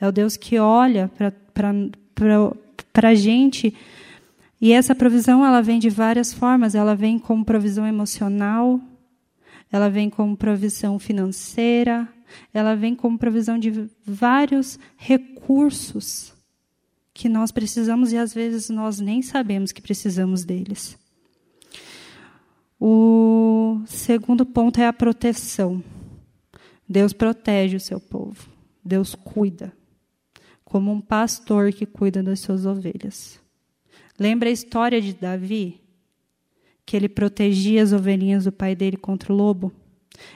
[0.00, 1.10] É o Deus que olha
[1.52, 3.74] para a gente.
[4.58, 6.74] E essa provisão ela vem de várias formas.
[6.74, 8.80] Ela vem como provisão emocional,
[9.70, 12.08] ela vem como provisão financeira,
[12.52, 16.34] ela vem como provisão de vários recursos
[17.12, 20.96] que nós precisamos e às vezes nós nem sabemos que precisamos deles.
[22.80, 25.82] O segundo ponto é a proteção.
[26.88, 28.48] Deus protege o seu povo.
[28.84, 29.72] Deus cuida,
[30.64, 33.40] como um pastor que cuida das suas ovelhas.
[34.18, 35.80] Lembra a história de Davi?
[36.88, 39.70] Que ele protegia as ovelhinhas do pai dele contra o lobo?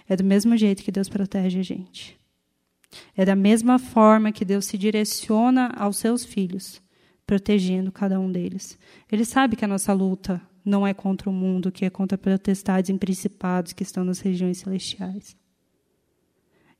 [0.07, 2.21] É do mesmo jeito que Deus protege a gente.
[3.17, 6.83] É da mesma forma que Deus se direciona aos seus filhos,
[7.27, 8.79] protegendo cada um deles.
[9.11, 12.91] Ele sabe que a nossa luta não é contra o mundo, que é contra potestades
[12.91, 15.35] e principados que estão nas regiões celestiais.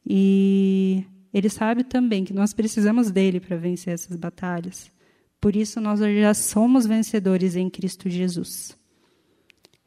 [0.07, 1.03] E
[1.33, 4.93] ele sabe também que nós precisamos dele para vencer essas batalhas.
[5.41, 8.82] Por isso, nós já somos vencedores em Cristo Jesus.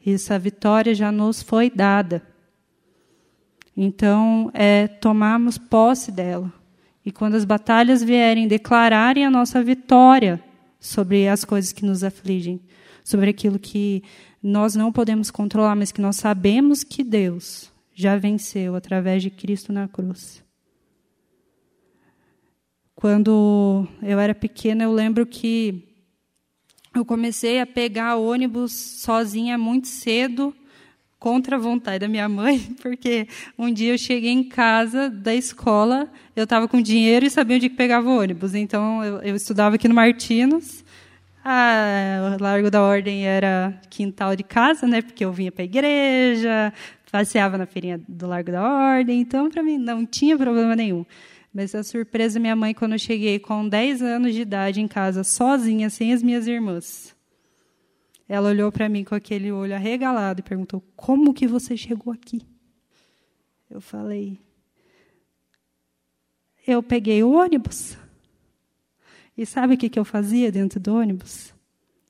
[0.06, 2.22] Essa vitória já nos foi dada.
[3.76, 6.54] Então, é tomarmos posse dela.
[7.06, 10.42] E quando as batalhas vierem, declararem a nossa vitória
[10.80, 12.62] sobre as coisas que nos afligem,
[13.04, 14.04] sobre aquilo que
[14.42, 19.74] nós não podemos controlar, mas que nós sabemos que Deus já venceu através de Cristo
[19.74, 20.44] na cruz.
[22.96, 25.95] Quando eu era pequena, eu lembro que
[26.96, 30.56] eu comecei a pegar ônibus sozinha muito cedo
[31.20, 33.28] contra a vontade da minha mãe, porque
[33.58, 37.70] um dia eu cheguei em casa da escola, eu estava com dinheiro e sabia onde
[37.70, 38.56] que pegava o ônibus.
[38.56, 40.84] Então, eu, eu estudava aqui no Martinos,
[41.44, 45.02] o Largo da Ordem era quintal de casa, né?
[45.02, 46.74] Porque eu vinha para a igreja,
[47.12, 51.06] passeava na feirinha do Largo da Ordem, então para mim não tinha problema nenhum.
[51.56, 55.24] Mas a surpresa minha mãe quando eu cheguei com 10 anos de idade em casa,
[55.24, 57.16] sozinha, sem as minhas irmãs.
[58.28, 62.42] Ela olhou para mim com aquele olho arregalado e perguntou: "Como que você chegou aqui?"
[63.70, 64.38] Eu falei:
[66.68, 67.98] "Eu peguei o ônibus."
[69.38, 71.54] E sabe o que, eu fazia dentro do ônibus?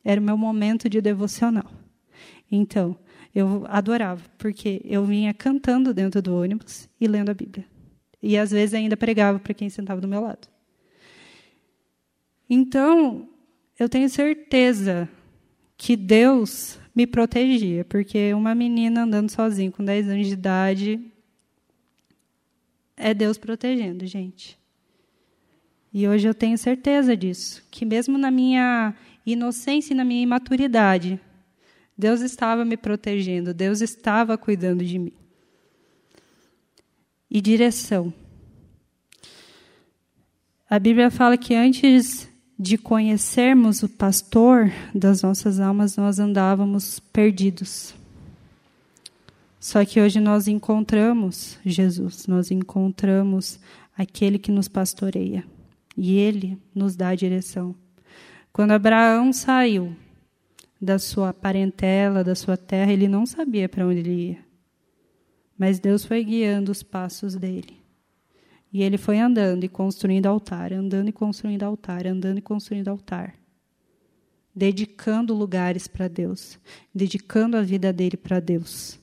[0.04, 1.72] Era o meu momento de devocional.
[2.52, 2.98] Então,
[3.34, 7.75] eu adorava, porque eu vinha cantando dentro do ônibus e lendo a Bíblia.
[8.22, 10.48] E às vezes ainda pregava para quem sentava do meu lado.
[12.50, 13.28] Então,
[13.78, 15.10] eu tenho certeza
[15.78, 21.12] que Deus me protegia, porque uma menina andando sozinha com 10 anos de idade
[22.96, 24.58] é Deus protegendo, gente.
[25.94, 28.94] E hoje eu tenho certeza disso, que mesmo na minha
[29.26, 31.20] inocência e na minha imaturidade,
[31.98, 35.25] Deus estava me protegendo, Deus estava cuidando de mim
[37.36, 38.14] e direção.
[40.70, 47.94] A Bíblia fala que antes de conhecermos o pastor das nossas almas, nós andávamos perdidos.
[49.60, 53.60] Só que hoje nós encontramos Jesus, nós encontramos
[53.98, 55.44] aquele que nos pastoreia.
[55.98, 57.76] E ele nos dá a direção.
[58.54, 59.94] Quando Abraão saiu
[60.82, 64.45] da sua parentela, da sua terra, ele não sabia para onde ele ia.
[65.58, 67.82] Mas Deus foi guiando os passos dele.
[68.72, 73.34] E ele foi andando e construindo altar, andando e construindo altar, andando e construindo altar.
[74.54, 76.60] Dedicando lugares para Deus,
[76.94, 79.00] dedicando a vida dele para Deus.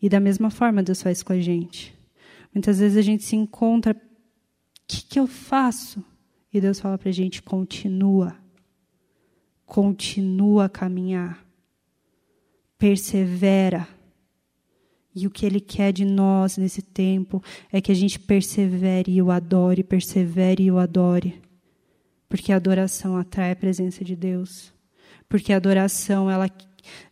[0.00, 1.96] E da mesma forma Deus faz com a gente.
[2.54, 3.96] Muitas vezes a gente se encontra, o
[4.86, 6.04] que, que eu faço?
[6.52, 8.36] E Deus fala para a gente: continua,
[9.64, 11.44] continua a caminhar,
[12.78, 13.88] persevera
[15.18, 17.42] e o que Ele quer de nós nesse tempo
[17.72, 21.40] é que a gente persevere e o adore, persevere e o adore.
[22.28, 24.72] Porque a adoração atrai a presença de Deus.
[25.28, 26.48] Porque a adoração, ela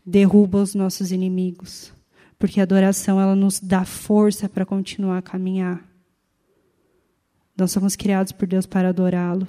[0.04, 1.92] derruba os nossos inimigos.
[2.38, 5.82] Porque a adoração, ela nos dá força para continuar a caminhar.
[7.56, 9.48] Nós somos criados por Deus para adorá-lo.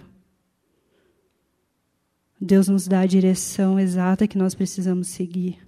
[2.40, 5.67] Deus nos dá a direção exata que nós precisamos seguir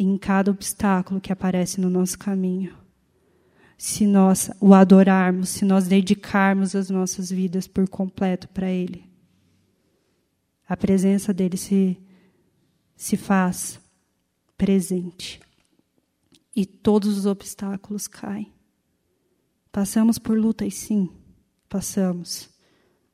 [0.00, 2.72] em cada obstáculo que aparece no nosso caminho.
[3.76, 9.04] Se nós o adorarmos, se nós dedicarmos as nossas vidas por completo para Ele,
[10.68, 11.98] a presença dele se,
[12.96, 13.80] se faz
[14.56, 15.40] presente
[16.54, 18.52] e todos os obstáculos caem.
[19.72, 21.10] Passamos por lutas, sim,
[21.68, 22.48] passamos.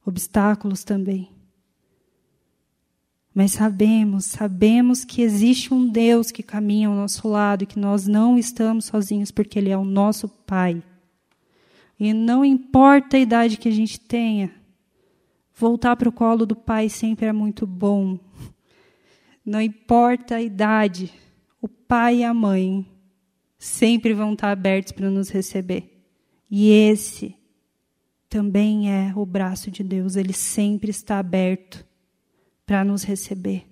[0.04, 1.33] Obstáculos também.
[3.34, 8.38] Mas sabemos, sabemos que existe um Deus que caminha ao nosso lado que nós não
[8.38, 10.80] estamos sozinhos porque Ele é o nosso Pai.
[11.98, 14.54] E não importa a idade que a gente tenha,
[15.52, 18.20] voltar para o colo do Pai sempre é muito bom.
[19.44, 21.12] Não importa a idade,
[21.60, 22.86] o Pai e a Mãe
[23.58, 26.06] sempre vão estar abertos para nos receber.
[26.48, 27.34] E esse
[28.28, 31.84] também é o braço de Deus, ele sempre está aberto
[32.66, 33.66] para nos receber.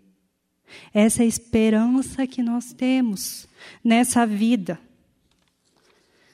[0.92, 3.46] Essa é a esperança que nós temos
[3.84, 4.78] nessa vida.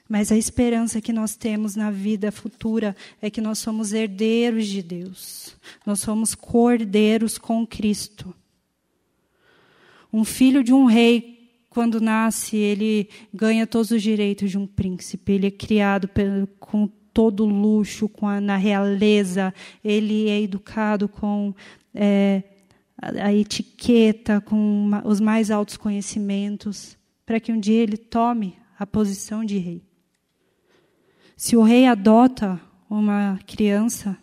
[0.07, 4.81] Mas a esperança que nós temos na vida futura é que nós somos herdeiros de
[4.81, 5.55] Deus.
[5.85, 8.33] Nós somos cordeiros com Cristo.
[10.11, 15.33] Um filho de um rei, quando nasce, ele ganha todos os direitos de um príncipe.
[15.33, 16.09] Ele é criado
[16.59, 19.53] com todo luxo, com a, na realeza.
[19.83, 21.53] Ele é educado com
[21.93, 22.43] é,
[23.01, 29.43] a, etiqueta, com os mais altos conhecimentos, para que um dia ele tome a posição
[29.43, 29.83] de rei.
[31.35, 32.59] Se o rei adota
[32.89, 34.17] uma criança,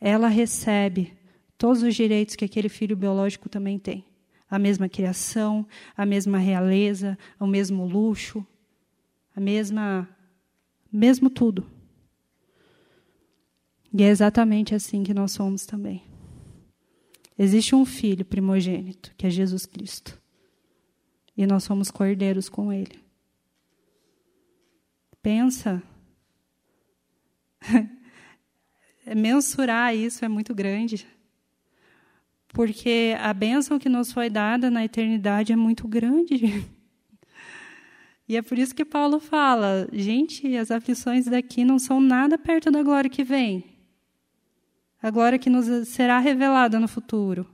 [0.00, 1.12] ela recebe
[1.58, 4.04] todos os direitos que aquele filho biológico também tem.
[4.48, 8.46] A mesma criação, a mesma realeza, o mesmo luxo,
[9.34, 10.08] a mesma
[10.92, 11.66] mesmo tudo.
[13.92, 16.02] E é exatamente assim que nós somos também.
[17.38, 20.20] Existe um filho primogênito, que é Jesus Cristo.
[21.36, 23.02] E nós somos cordeiros com ele.
[25.20, 25.82] Pensa.
[29.16, 31.06] Mensurar isso é muito grande.
[32.48, 36.64] porque a bênção que nos foi dada na eternidade é muito grande.
[38.26, 42.70] E é por isso que Paulo fala: gente, as aflições daqui não são nada perto
[42.70, 43.73] da glória que vem.
[45.04, 47.46] A glória que nos será revelada no futuro.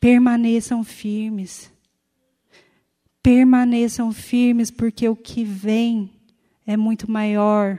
[0.00, 1.70] Permaneçam firmes.
[3.22, 6.10] Permaneçam firmes, porque o que vem
[6.66, 7.78] é muito maior.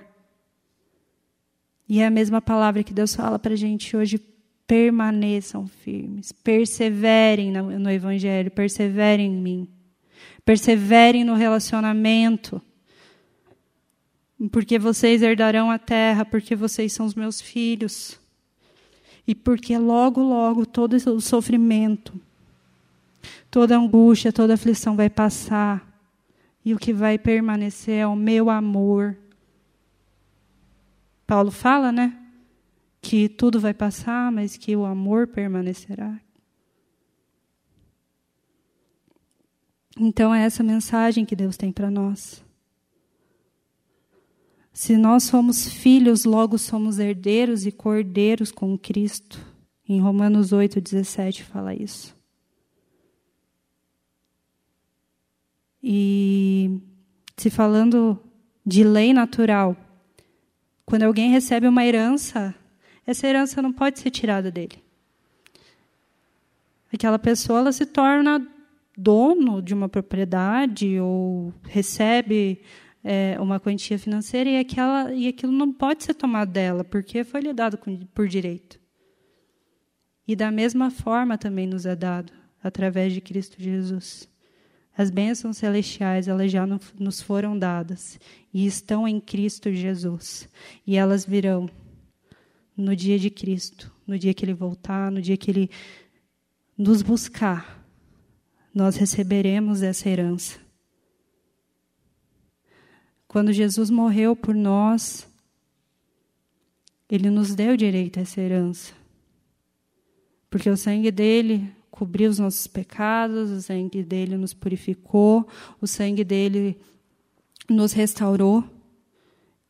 [1.88, 4.19] E é a mesma palavra que Deus fala para a gente hoje:
[4.67, 9.67] permaneçam firmes, perseverem no Evangelho, perseverem em mim.
[10.45, 12.61] Perseverem no relacionamento.
[14.48, 18.20] Porque vocês herdarão a terra, porque vocês são os meus filhos.
[19.28, 22.20] E porque logo, logo todo o sofrimento,
[23.52, 25.86] toda angústia, toda aflição vai passar.
[26.64, 29.18] E o que vai permanecer é o meu amor.
[31.28, 32.18] Paulo fala, né?
[33.02, 36.20] Que tudo vai passar, mas que o amor permanecerá.
[39.98, 42.44] Então é essa mensagem que Deus tem para nós.
[44.80, 49.38] Se nós somos filhos, logo somos herdeiros e cordeiros com Cristo.
[49.86, 52.15] Em Romanos 8,17 fala isso.
[55.84, 56.80] E
[57.36, 58.17] se falando
[58.65, 59.75] de lei natural,
[60.86, 62.55] quando alguém recebe uma herança,
[63.05, 64.82] essa herança não pode ser tirada dele.
[66.93, 68.47] Aquela pessoa ela se torna
[68.97, 72.61] dono de uma propriedade ou recebe
[73.10, 77.41] é, uma quantia financeira e, aquela, e aquilo não pode ser tomado dela, porque foi
[77.41, 77.80] lhe dado
[78.14, 78.80] por direito.
[80.28, 82.32] E da mesma forma também nos é dado,
[82.62, 84.30] através de Cristo Jesus.
[84.95, 88.20] As bênçãos celestiais, elas já nos foram dadas
[88.53, 90.47] e estão em Cristo Jesus.
[90.86, 91.68] E elas virão
[92.78, 95.70] no dia de Cristo, no dia que Ele voltar, no dia que Ele
[96.78, 97.80] nos buscar
[98.74, 100.60] nós receberemos essa herança.
[103.30, 105.27] Quando Jesus morreu por nós,
[107.07, 108.91] ele nos deu direito a essa herança.
[110.49, 115.47] Porque o sangue dele cobriu os nossos pecados, o sangue dele nos purificou,
[115.80, 116.82] o sangue dele
[117.69, 118.63] nos restaurou.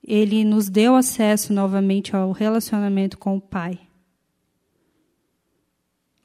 [0.02, 3.78] Ele nos deu acesso novamente ao relacionamento com o Pai.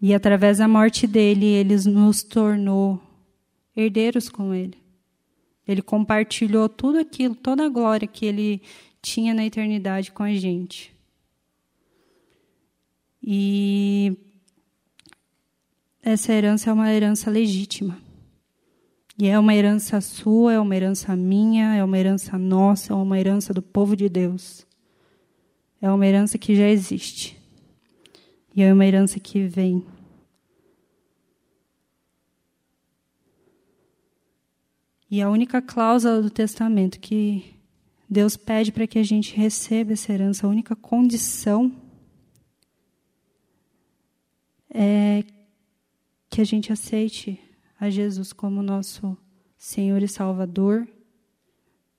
[0.01, 3.03] E através da morte dele, ele nos tornou
[3.75, 4.84] herdeiros com ele.
[5.67, 8.63] Ele compartilhou tudo aquilo, toda a glória que ele
[9.01, 10.95] tinha na eternidade com a gente.
[13.23, 14.17] E
[16.03, 17.99] essa herança é uma herança legítima.
[19.19, 23.19] E é uma herança sua, é uma herança minha, é uma herança nossa, é uma
[23.19, 24.67] herança do povo de Deus.
[25.81, 27.39] É uma herança que já existe.
[28.55, 29.85] E é uma herança que vem.
[35.15, 37.55] E a única cláusula do testamento que
[38.11, 41.73] Deus pede para que a gente receba essa herança, a única condição
[44.69, 45.23] é
[46.29, 47.41] que a gente aceite
[47.79, 49.17] a Jesus como nosso
[49.57, 50.85] Senhor e Salvador,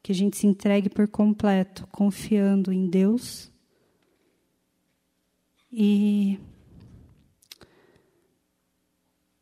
[0.03, 3.49] que a gente se entregue por completo, confiando em Deus.
[5.71, 6.37] E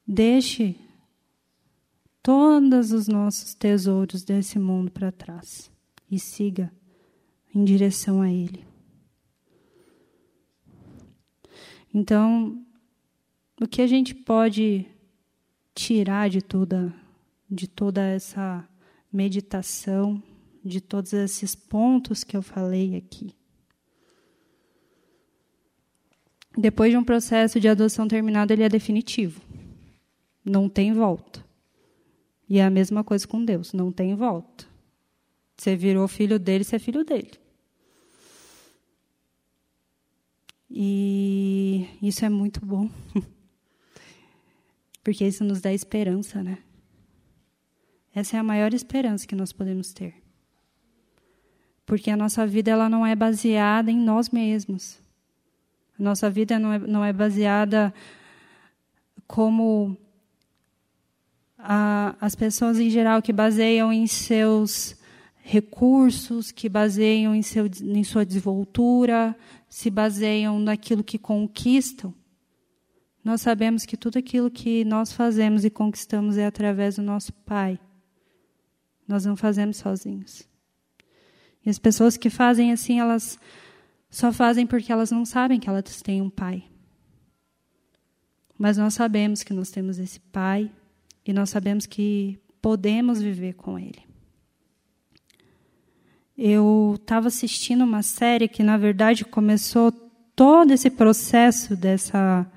[0.06, 0.76] deixe
[2.24, 5.70] todos os nossos tesouros desse mundo para trás
[6.10, 6.72] e siga
[7.54, 8.66] em direção a Ele.
[11.94, 12.66] Então,
[13.62, 14.88] o que a gente pode
[15.76, 16.94] tirar de toda,
[17.52, 18.68] de toda essa
[19.12, 20.24] meditação,
[20.64, 23.36] de todos esses pontos que eu falei aqui?
[26.58, 29.42] Depois de um processo de adoção terminado, ele é definitivo.
[30.46, 31.44] Não tem volta.
[32.50, 34.66] E é a mesma coisa com Deus, não tem volta.
[35.58, 37.32] Você virou filho dele, você é filho dele.
[40.70, 42.90] E isso é muito bom.
[45.04, 46.60] Porque isso nos dá esperança, né?
[48.16, 50.16] Essa é a maior esperança que nós podemos ter.
[51.86, 55.00] Porque a nossa vida ela não é baseada em nós mesmos.
[56.00, 57.94] A nossa vida não é, não é baseada
[59.28, 59.98] como
[61.64, 64.98] a, as pessoas em geral que baseiam em seus
[65.42, 69.36] recursos, que baseiam em, seu, em sua desenvoltura,
[69.70, 72.14] se baseiam naquilo que conquistam,
[73.24, 77.80] nós sabemos que tudo aquilo que nós fazemos e conquistamos é através do nosso Pai.
[79.08, 80.44] Nós não fazemos sozinhos.
[81.66, 83.40] E as pessoas que fazem assim, elas
[84.10, 86.66] só fazem porque elas não sabem que elas têm um Pai.
[88.58, 90.70] Mas nós sabemos que nós temos esse Pai
[91.26, 94.04] e nós sabemos que podemos viver com Ele.
[96.38, 99.92] Eu estava assistindo uma série que, na verdade, começou
[100.36, 102.50] todo esse processo dessa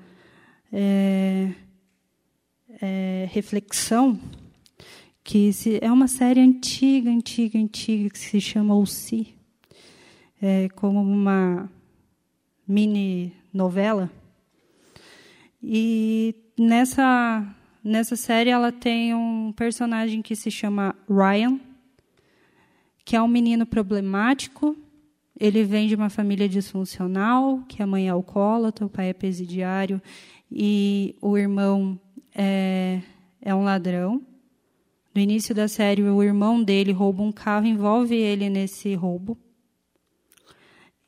[0.71, 1.51] é,
[2.81, 4.19] é, reflexão,
[5.23, 9.35] que se, é uma série antiga, antiga, antiga, que se chama O Si,
[10.41, 11.69] é, como uma
[12.67, 14.11] mini novela.
[15.61, 17.45] E nessa,
[17.87, 21.59] nessa série ela tem um personagem que se chama Ryan,
[23.05, 24.75] que é um menino problemático.
[25.39, 30.01] Ele vem de uma família disfuncional, que a mãe é alcoólatra, o pai é presidiário
[30.51, 31.99] e o irmão
[32.35, 33.01] é,
[33.41, 34.21] é um ladrão.
[35.15, 39.37] No início da série, o irmão dele rouba um carro, envolve ele nesse roubo.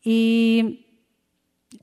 [0.06, 0.80] E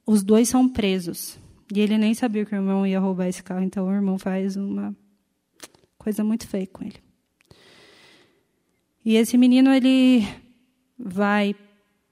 [0.07, 1.39] os dois são presos.
[1.75, 4.57] E ele nem sabia que o irmão ia roubar esse carro, então o irmão faz
[4.57, 4.95] uma
[5.99, 7.01] coisa muito feia com ele.
[9.05, 10.27] E esse menino ele
[10.99, 11.55] vai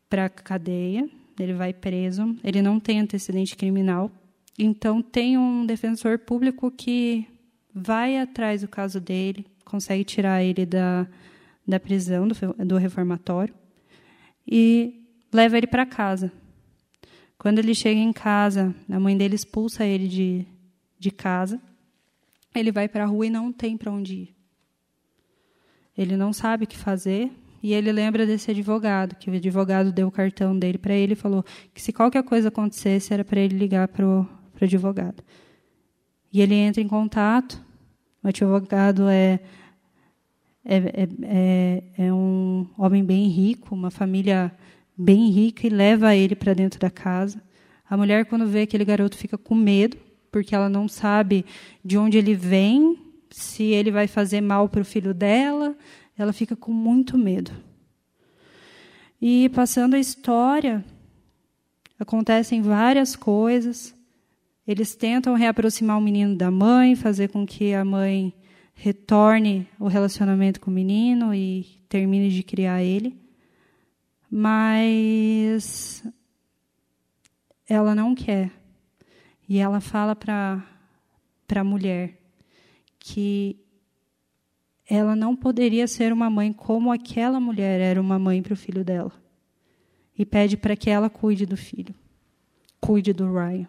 [0.09, 4.11] para a cadeia, ele vai preso, ele não tem antecedente criminal,
[4.59, 7.27] então tem um defensor público que
[7.75, 11.07] vai atrás do caso dele, consegue tirar ele da,
[11.67, 12.35] da prisão, do,
[12.65, 13.55] do reformatório,
[14.47, 16.31] e leva ele para casa.
[17.39, 20.47] Quando ele chega em casa, a mãe dele expulsa ele de,
[20.99, 21.61] de casa.
[22.55, 24.35] Ele vai para a rua e não tem para onde ir.
[25.97, 27.30] Ele não sabe o que fazer
[27.62, 31.16] e ele lembra desse advogado, que o advogado deu o cartão dele para ele e
[31.16, 34.28] falou que se qualquer coisa acontecesse era para ele ligar para o
[34.61, 35.22] advogado.
[36.32, 37.64] E ele entra em contato.
[38.22, 39.41] O advogado é,
[40.64, 44.53] é, é, é, é um homem bem rico, uma família
[44.97, 47.43] bem rica e leva ele para dentro da casa.
[47.89, 49.97] A mulher, quando vê aquele garoto, fica com medo,
[50.31, 51.45] porque ela não sabe
[51.85, 52.99] de onde ele vem,
[53.31, 55.77] se ele vai fazer mal para o filho dela.
[56.17, 57.51] Ela fica com muito medo.
[59.21, 60.85] E passando a história,
[61.99, 63.95] acontecem várias coisas.
[64.67, 68.33] Eles tentam reaproximar o menino da mãe, fazer com que a mãe
[68.75, 73.24] retorne o relacionamento com o menino e termine de criar ele
[74.37, 76.05] mas
[77.68, 78.51] ela não quer.
[79.49, 80.61] E ela fala para
[81.55, 82.18] a mulher
[82.99, 83.57] que
[84.91, 88.85] ela não poderia ser uma mãe como aquela mulher era uma mãe para o filho
[88.85, 89.12] dela.
[90.18, 91.95] E pede para que ela cuide do filho,
[92.80, 93.68] cuide do Ryan.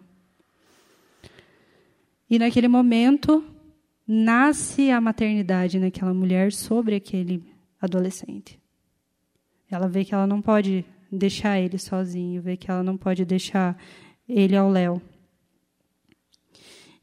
[2.28, 3.44] E naquele momento
[4.04, 7.44] nasce a maternidade naquela mulher sobre aquele
[7.80, 8.58] adolescente.
[9.70, 13.76] Ela vê que ela não pode deixar ele sozinho, vê que ela não pode deixar
[14.28, 15.00] ele ao léu.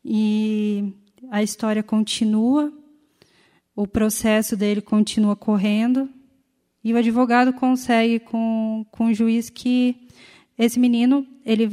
[0.03, 0.93] E
[1.31, 2.71] a história continua,
[3.75, 6.09] o processo dele continua correndo,
[6.83, 10.07] e o advogado consegue com, com o juiz que
[10.57, 11.69] esse menino ele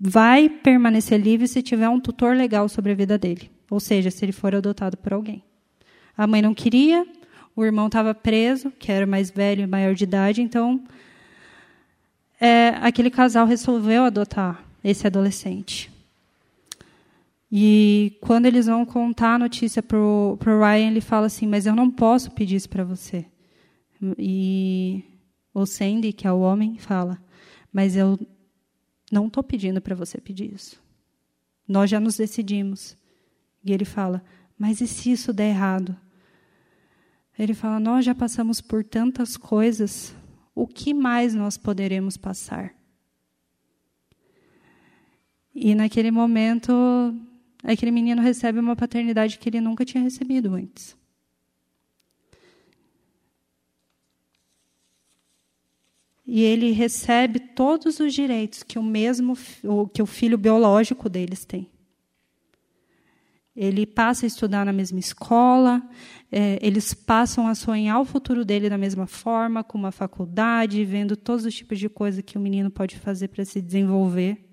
[0.00, 4.24] vai permanecer livre se tiver um tutor legal sobre a vida dele, ou seja, se
[4.24, 5.42] ele for adotado por alguém.
[6.16, 7.06] A mãe não queria,
[7.56, 10.84] o irmão estava preso, que era mais velho e maior de idade, então
[12.38, 15.90] é, aquele casal resolveu adotar esse adolescente.
[17.50, 21.74] E quando eles vão contar a notícia para o Ryan, ele fala assim: Mas eu
[21.74, 23.24] não posso pedir isso para você.
[24.18, 25.02] E
[25.54, 27.18] o Sandy, que é o homem, fala:
[27.72, 28.18] Mas eu
[29.10, 30.78] não estou pedindo para você pedir isso.
[31.66, 32.96] Nós já nos decidimos.
[33.64, 34.22] E ele fala:
[34.58, 35.96] Mas e se isso der errado?
[37.38, 40.14] Ele fala: Nós já passamos por tantas coisas,
[40.54, 42.74] o que mais nós poderemos passar?
[45.54, 46.72] E naquele momento,
[47.62, 50.96] aquele menino recebe uma paternidade que ele nunca tinha recebido antes.
[56.26, 59.34] E ele recebe todos os direitos que o mesmo
[59.94, 61.70] que o filho biológico deles tem.
[63.56, 65.82] Ele passa a estudar na mesma escola,
[66.30, 71.16] é, eles passam a sonhar o futuro dele da mesma forma, com uma faculdade, vendo
[71.16, 74.44] todos os tipos de coisa que o menino pode fazer para se desenvolver.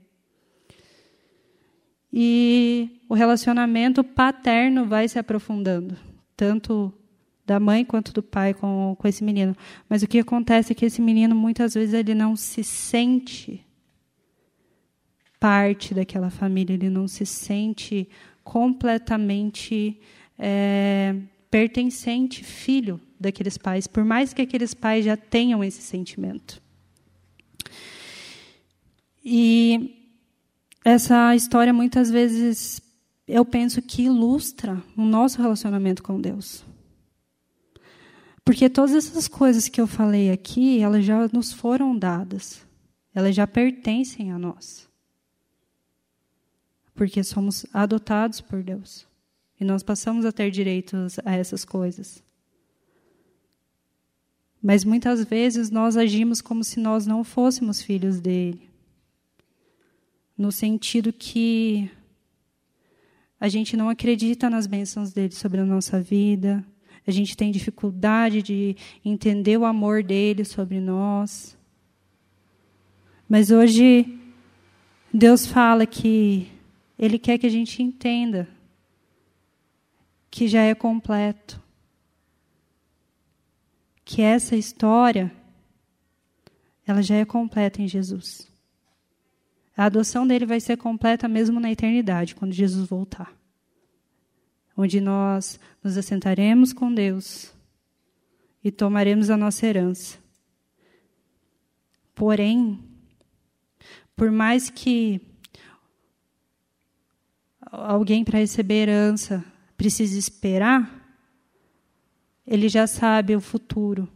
[2.11, 5.97] E o relacionamento paterno vai se aprofundando,
[6.37, 6.93] tanto
[7.45, 9.55] da mãe quanto do pai com, com esse menino.
[9.89, 13.65] Mas o que acontece é que esse menino, muitas vezes, ele não se sente
[15.39, 18.07] parte daquela família, ele não se sente
[18.43, 19.99] completamente
[20.37, 21.15] é,
[21.49, 26.61] pertencente, filho daqueles pais, por mais que aqueles pais já tenham esse sentimento.
[29.23, 29.95] E
[30.83, 32.81] essa história muitas vezes
[33.27, 36.65] eu penso que ilustra o nosso relacionamento com Deus.
[38.43, 42.65] Porque todas essas coisas que eu falei aqui, elas já nos foram dadas.
[43.15, 44.89] Elas já pertencem a nós.
[46.93, 49.07] Porque somos adotados por Deus.
[49.59, 52.23] E nós passamos a ter direitos a essas coisas.
[54.61, 58.69] Mas muitas vezes nós agimos como se nós não fôssemos filhos dele.
[60.37, 61.91] No sentido que
[63.39, 66.65] a gente não acredita nas bênçãos dele sobre a nossa vida,
[67.05, 71.57] a gente tem dificuldade de entender o amor dele sobre nós.
[73.27, 74.17] Mas hoje,
[75.13, 76.47] Deus fala que
[77.03, 78.47] Ele quer que a gente entenda
[80.29, 81.61] que já é completo.
[84.05, 85.31] Que essa história,
[86.85, 88.51] ela já é completa em Jesus.
[89.75, 93.35] A adoção dele vai ser completa mesmo na eternidade, quando Jesus voltar
[94.75, 97.53] onde nós nos assentaremos com Deus
[98.63, 100.17] e tomaremos a nossa herança.
[102.15, 102.79] Porém,
[104.15, 105.21] por mais que
[107.73, 109.43] alguém para receber herança
[109.75, 111.01] precise esperar,
[112.45, 114.07] ele já sabe o futuro,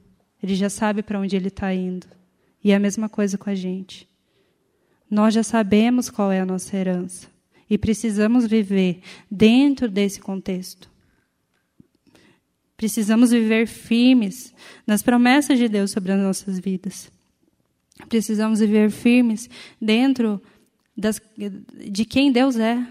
[0.41, 2.07] ele já sabe para onde ele está indo.
[2.63, 4.07] E é a mesma coisa com a gente.
[5.09, 7.27] Nós já sabemos qual é a nossa herança.
[7.69, 10.89] E precisamos viver dentro desse contexto.
[12.75, 14.53] Precisamos viver firmes
[14.85, 17.11] nas promessas de Deus sobre as nossas vidas.
[18.07, 19.49] Precisamos viver firmes
[19.81, 20.41] dentro
[20.95, 21.21] das,
[21.89, 22.85] de quem Deus é.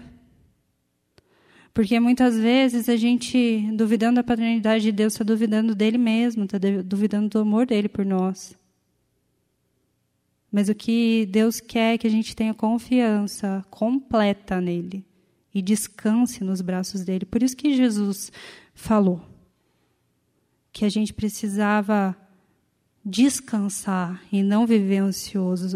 [1.77, 6.57] Porque muitas vezes a gente, duvidando da paternidade de Deus, está duvidando dele mesmo, está
[6.83, 8.57] duvidando do amor dele por nós.
[10.51, 15.05] Mas o que Deus quer é que a gente tenha confiança completa nele
[15.53, 17.27] e descanse nos braços dele.
[17.27, 18.31] Por isso que Jesus
[18.73, 19.21] falou
[20.73, 22.17] que a gente precisava
[23.05, 25.75] descansar e não viver ansiosos,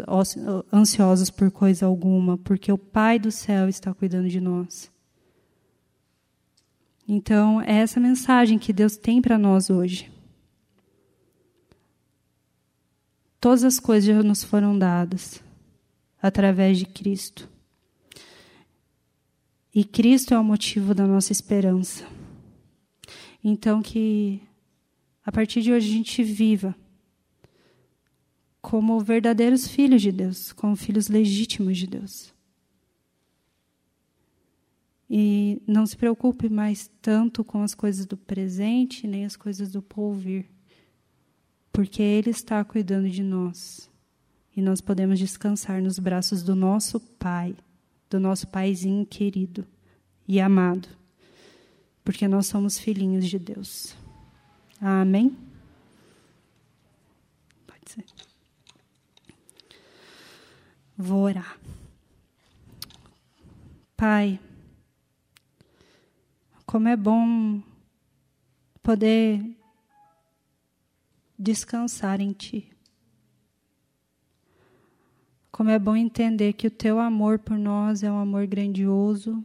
[0.73, 4.90] ansiosos por coisa alguma, porque o Pai do céu está cuidando de nós.
[7.07, 10.11] Então, é essa mensagem que Deus tem para nós hoje.
[13.39, 15.43] Todas as coisas já nos foram dadas
[16.21, 17.49] através de Cristo.
[19.73, 22.05] E Cristo é o motivo da nossa esperança.
[23.43, 24.41] Então, que
[25.25, 26.75] a partir de hoje a gente viva
[28.61, 32.33] como verdadeiros filhos de Deus, como filhos legítimos de Deus.
[35.13, 39.81] E não se preocupe mais tanto com as coisas do presente, nem as coisas do
[39.81, 40.45] porvir
[41.71, 43.89] porque Ele está cuidando de nós.
[44.55, 47.55] E nós podemos descansar nos braços do nosso Pai,
[48.09, 49.65] do nosso Paizinho querido
[50.27, 50.89] e amado,
[52.03, 53.95] porque nós somos filhinhos de Deus.
[54.79, 55.35] Amém?
[57.65, 58.05] Pode ser.
[60.97, 61.57] Vou orar.
[63.95, 64.39] Pai,
[66.71, 67.61] como é bom
[68.81, 69.43] poder
[71.37, 72.71] descansar em Ti.
[75.51, 79.43] Como é bom entender que o Teu amor por nós é um amor grandioso,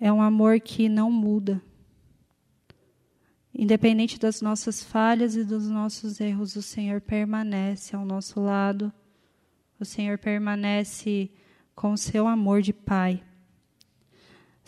[0.00, 1.62] é um amor que não muda.
[3.54, 8.90] Independente das nossas falhas e dos nossos erros, o Senhor permanece ao nosso lado,
[9.78, 11.30] o Senhor permanece
[11.74, 13.22] com o seu amor de Pai,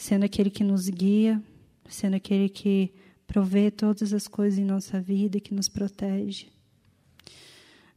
[0.05, 1.43] sendo aquele que nos guia,
[1.89, 2.93] sendo aquele que
[3.27, 6.49] provê todas as coisas em nossa vida que nos protege.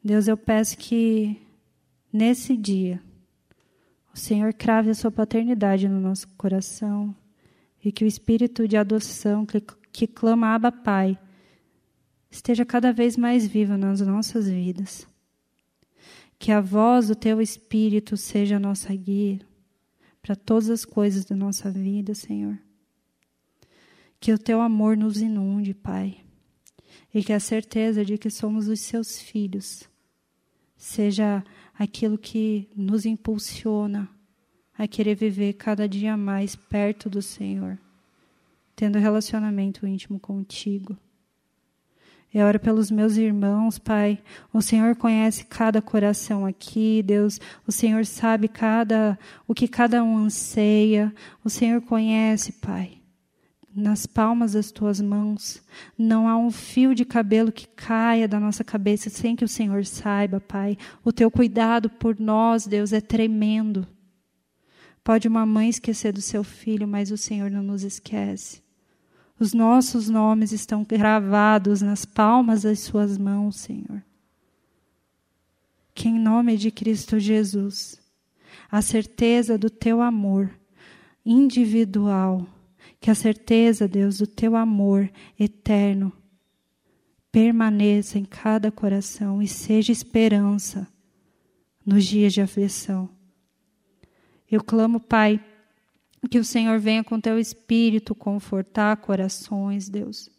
[0.02, 1.36] Deus, eu peço que
[2.12, 3.02] nesse dia
[4.14, 7.14] o Senhor crave a sua paternidade no nosso coração
[7.84, 11.20] e que o espírito de adoção que, que clama Abba Pai
[12.32, 15.06] esteja cada vez mais vivo nas nossas vidas.
[16.40, 19.46] Que a voz do teu espírito seja a nossa guia
[20.28, 22.60] para todas as coisas da nossa vida, Senhor.
[24.20, 26.18] Que o teu amor nos inunde, Pai.
[27.14, 29.90] E que a certeza de que somos os seus filhos
[30.76, 34.10] seja aquilo que nos impulsiona
[34.78, 37.80] a querer viver cada dia mais perto do Senhor,
[38.76, 40.98] tendo relacionamento íntimo contigo.
[42.38, 44.20] Eu oro pelos meus irmãos, Pai.
[44.54, 47.40] O Senhor conhece cada coração aqui, Deus.
[47.66, 49.18] O Senhor sabe cada
[49.48, 51.12] o que cada um anseia.
[51.44, 53.02] O Senhor conhece, Pai
[53.76, 55.64] nas palmas das tuas mãos.
[55.98, 59.84] Não há um fio de cabelo que caia da nossa cabeça sem que o Senhor
[59.84, 60.78] saiba, Pai.
[61.04, 63.88] O teu cuidado por nós, Deus, é tremendo.
[65.04, 68.67] Pode uma mãe esquecer do seu filho, mas o Senhor não nos esquece.
[69.40, 74.04] Os nossos nomes estão gravados nas palmas das suas mãos, Senhor.
[75.94, 78.00] Que em nome de Cristo Jesus,
[78.70, 80.52] a certeza do teu amor
[81.26, 82.48] individual,
[83.00, 85.10] que a certeza, Deus, do teu amor
[85.40, 86.12] eterno
[87.32, 90.88] permaneça em cada coração e seja esperança
[91.86, 93.10] nos dias de aflição.
[94.50, 95.44] Eu clamo, Pai,
[96.30, 100.30] que o Senhor venha com teu espírito confortar corações, Deus.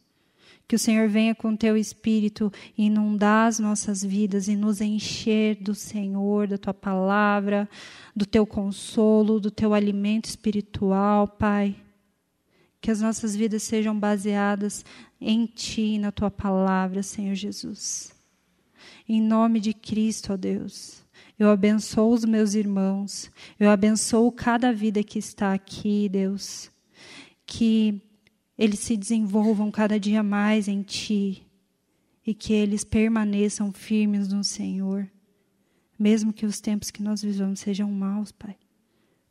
[0.67, 5.75] Que o Senhor venha com teu espírito inundar as nossas vidas e nos encher do
[5.75, 7.67] Senhor, da tua palavra,
[8.15, 11.75] do teu consolo, do teu alimento espiritual, Pai.
[12.81, 14.85] Que as nossas vidas sejam baseadas
[15.21, 18.15] em Ti, na Tua palavra, Senhor Jesus.
[19.09, 21.03] Em nome de Cristo, ó Deus,
[21.39, 23.31] eu abençoo os meus irmãos,
[23.61, 26.71] eu abençoo cada vida que está aqui, Deus.
[27.47, 28.03] Que
[28.59, 31.47] eles se desenvolvam cada dia mais em Ti
[32.27, 35.09] e que eles permaneçam firmes no Senhor,
[35.99, 38.57] mesmo que os tempos que nós vivamos sejam maus, Pai,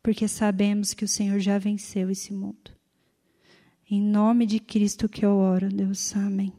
[0.01, 2.71] porque sabemos que o Senhor já venceu esse mundo.
[3.89, 6.15] Em nome de Cristo que eu oro, Deus.
[6.15, 6.56] Amém.